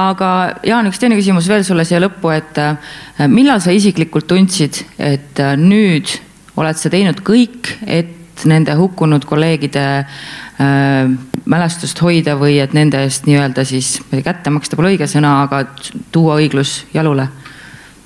[0.00, 0.30] aga
[0.66, 2.76] Jaan, üks teine küsimus veel sulle siia lõppu, et äh,
[3.32, 6.14] millal sa isiklikult tundsid, et äh, nüüd
[6.56, 11.10] oled sa teinud kõik, et nende hukkunud kolleegide äh,
[11.46, 15.64] mälestust hoida või et nende eest nii-öelda siis, kätte maksta pole õige sõna, aga
[16.12, 17.28] tuua õiglus jalule?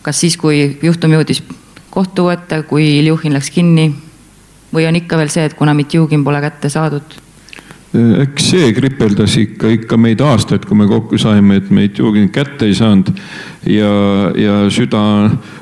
[0.01, 1.43] kas siis, kui juhtum jõudis
[1.91, 3.91] kohtu ette, kui Iljuhin läks kinni?
[4.71, 7.17] või on ikka veel see, et kuna Mitjugin pole kätte saadud?
[8.23, 12.75] eks see kripeldas ikka, ikka meid aastaid, kui me kokku saime, et Mitjugin kätte ei
[12.75, 13.11] saanud.
[13.67, 13.91] ja,
[14.39, 15.03] ja süda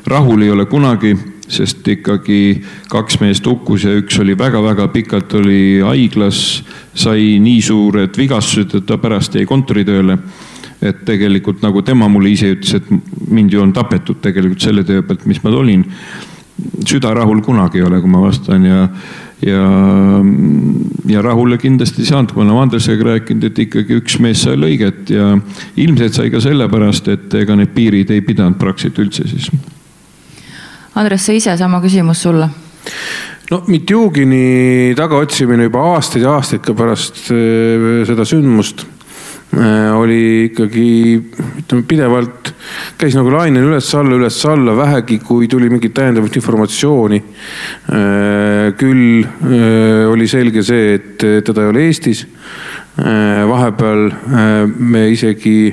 [0.06, 1.14] rahul ei ole kunagi,
[1.48, 2.60] sest ikkagi
[2.92, 6.62] kaks meest hukkus ja üks oli väga-väga pikalt oli haiglas,
[6.92, 10.18] sai nii suured vigastused, et ta pärast jäi kontoritööle
[10.82, 15.02] et tegelikult nagu tema mulle ise ütles, et mind ju on tapetud tegelikult selle töö
[15.06, 15.84] pealt, mis ma olin.
[16.86, 18.88] süda rahul kunagi ei ole, kui ma vastan ja,
[19.46, 19.64] ja,
[21.06, 24.58] ja rahule kindlasti ei saanud, kui me oleme Andresega rääkinud, et ikkagi üks mees sai
[24.58, 25.36] lõiget ja
[25.76, 29.50] ilmselt sai ka sellepärast, et ega need piirid ei pidanud praktiliselt üldse siis.
[30.98, 32.50] Andres, sa ise, sama küsimus sulle
[33.50, 38.84] no Mitjugini tagaotsimine juba aastaid ja aastaid ka pärast äh, seda sündmust
[39.96, 40.88] oli ikkagi,
[41.62, 42.50] ütleme pidevalt
[43.00, 47.22] käis nagu lainel üles-alla, üles-alla, vähegi kui tuli mingit täiendavat informatsiooni.
[47.88, 52.26] Äh, küll äh, oli selge see, et teda ei ole Eestis.
[52.98, 54.08] vahepeal
[54.74, 55.70] me isegi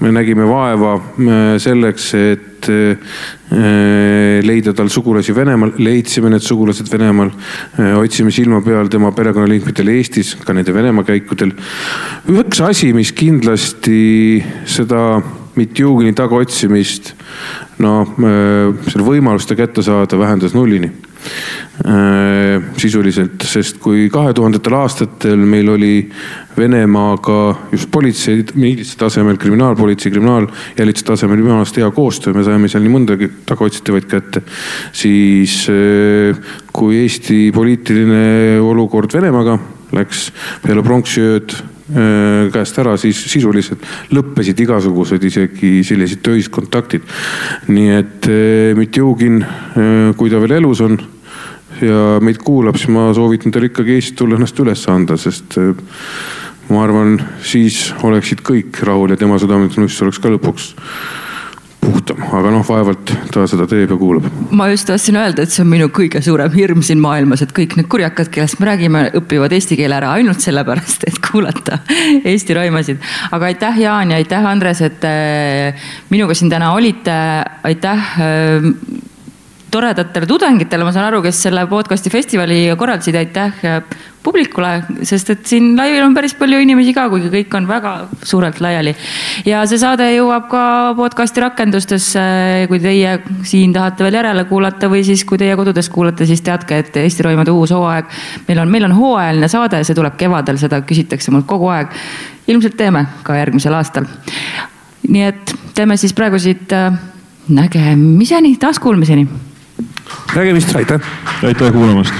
[0.00, 0.92] me nägime vaeva
[1.58, 3.14] selleks, et äh,
[4.46, 7.32] leida tal sugulasi Venemaal, leidsime need sugulased Venemaal.
[7.78, 11.54] Äh, otsime silma peal tema perekonnaliikmetel Eestis, ka nende Venemaa käikudel.
[12.30, 15.20] üks asi, mis kindlasti seda
[15.58, 17.14] Mitjugini tagaotsimist,
[17.82, 20.92] no äh, selle võimaluste kätte saada vähendas nullini
[22.78, 25.92] sisuliselt, sest kui kahe tuhandetel aastatel meil oli
[26.58, 27.36] Venemaaga
[27.70, 32.94] just politsei, miilitsa tasemel, kriminaalpolitsei, kriminaaljälituse tasemel jumala eest hea koostöö, me saime seal nii
[32.96, 34.42] mõndagi tagaotsitavaid kätte.
[34.92, 36.38] siis äh,
[36.72, 39.58] kui Eesti poliitiline olukord Venemaaga
[39.94, 40.28] läks
[40.64, 41.77] peale pronksiööd äh,
[42.52, 47.06] käest ära, siis sisuliselt lõppesid igasugused isegi sellised töised kontaktid.
[47.68, 49.40] nii et äh, Mitjugin,
[50.16, 50.98] kui ta veel elus on
[51.80, 55.56] ja meid kuulab, siis ma soovitan tal ikkagi Eestit tulla ennast üles anda, sest
[56.68, 60.72] ma arvan, siis oleksid kõik rahul ja tema südametunnistus oleks ka lõpuks
[61.88, 64.28] puhtam, aga noh, vaevalt ta seda teeb ja kuulab.
[64.50, 67.78] ma just tahtsin öelda, et see on minu kõige suurem hirm siin maailmas, et kõik
[67.78, 71.80] need kurjakad, kellest me räägime, õpivad eesti keele ära ainult sellepärast, et kuulata
[72.32, 73.02] Eesti raimasid.
[73.32, 77.18] aga aitäh, Jaan ja aitäh, Andres, et äh, minuga siin täna olite,
[77.68, 78.72] aitäh äh,
[79.70, 83.64] toredatele tudengitele, ma saan aru, kes selle podcast'i festivali korraldasid, aitäh
[84.22, 87.92] publikule, sest et siin laivil on päris palju inimesi ka, kuigi kõik on väga
[88.26, 88.94] suurelt laiali.
[89.46, 90.62] ja see saade jõuab ka
[90.98, 92.22] podcast'i rakendustesse,
[92.68, 96.82] kui teie siin tahate veel järele kuulata või siis, kui teie kodudes kuulate, siis teadke,
[96.82, 98.08] et Eesti Roimade uus hooaeg,
[98.48, 101.94] meil on, meil on hooajaline saade, see tuleb kevadel, seda küsitakse mult kogu aeg.
[102.48, 104.08] ilmselt teeme ka järgmisel aastal.
[105.08, 106.92] nii et teeme siis praegu siit äh,
[107.48, 109.28] nägemiseni, taaskuulmiseni.
[110.34, 111.00] Nägemist, aitäh.
[111.42, 112.14] aitäh kuulamast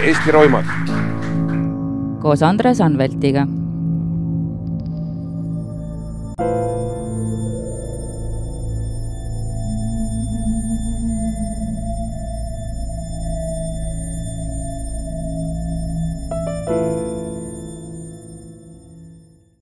[0.00, 0.64] Eesti roimad.
[2.20, 3.46] koos Andres Anveltiga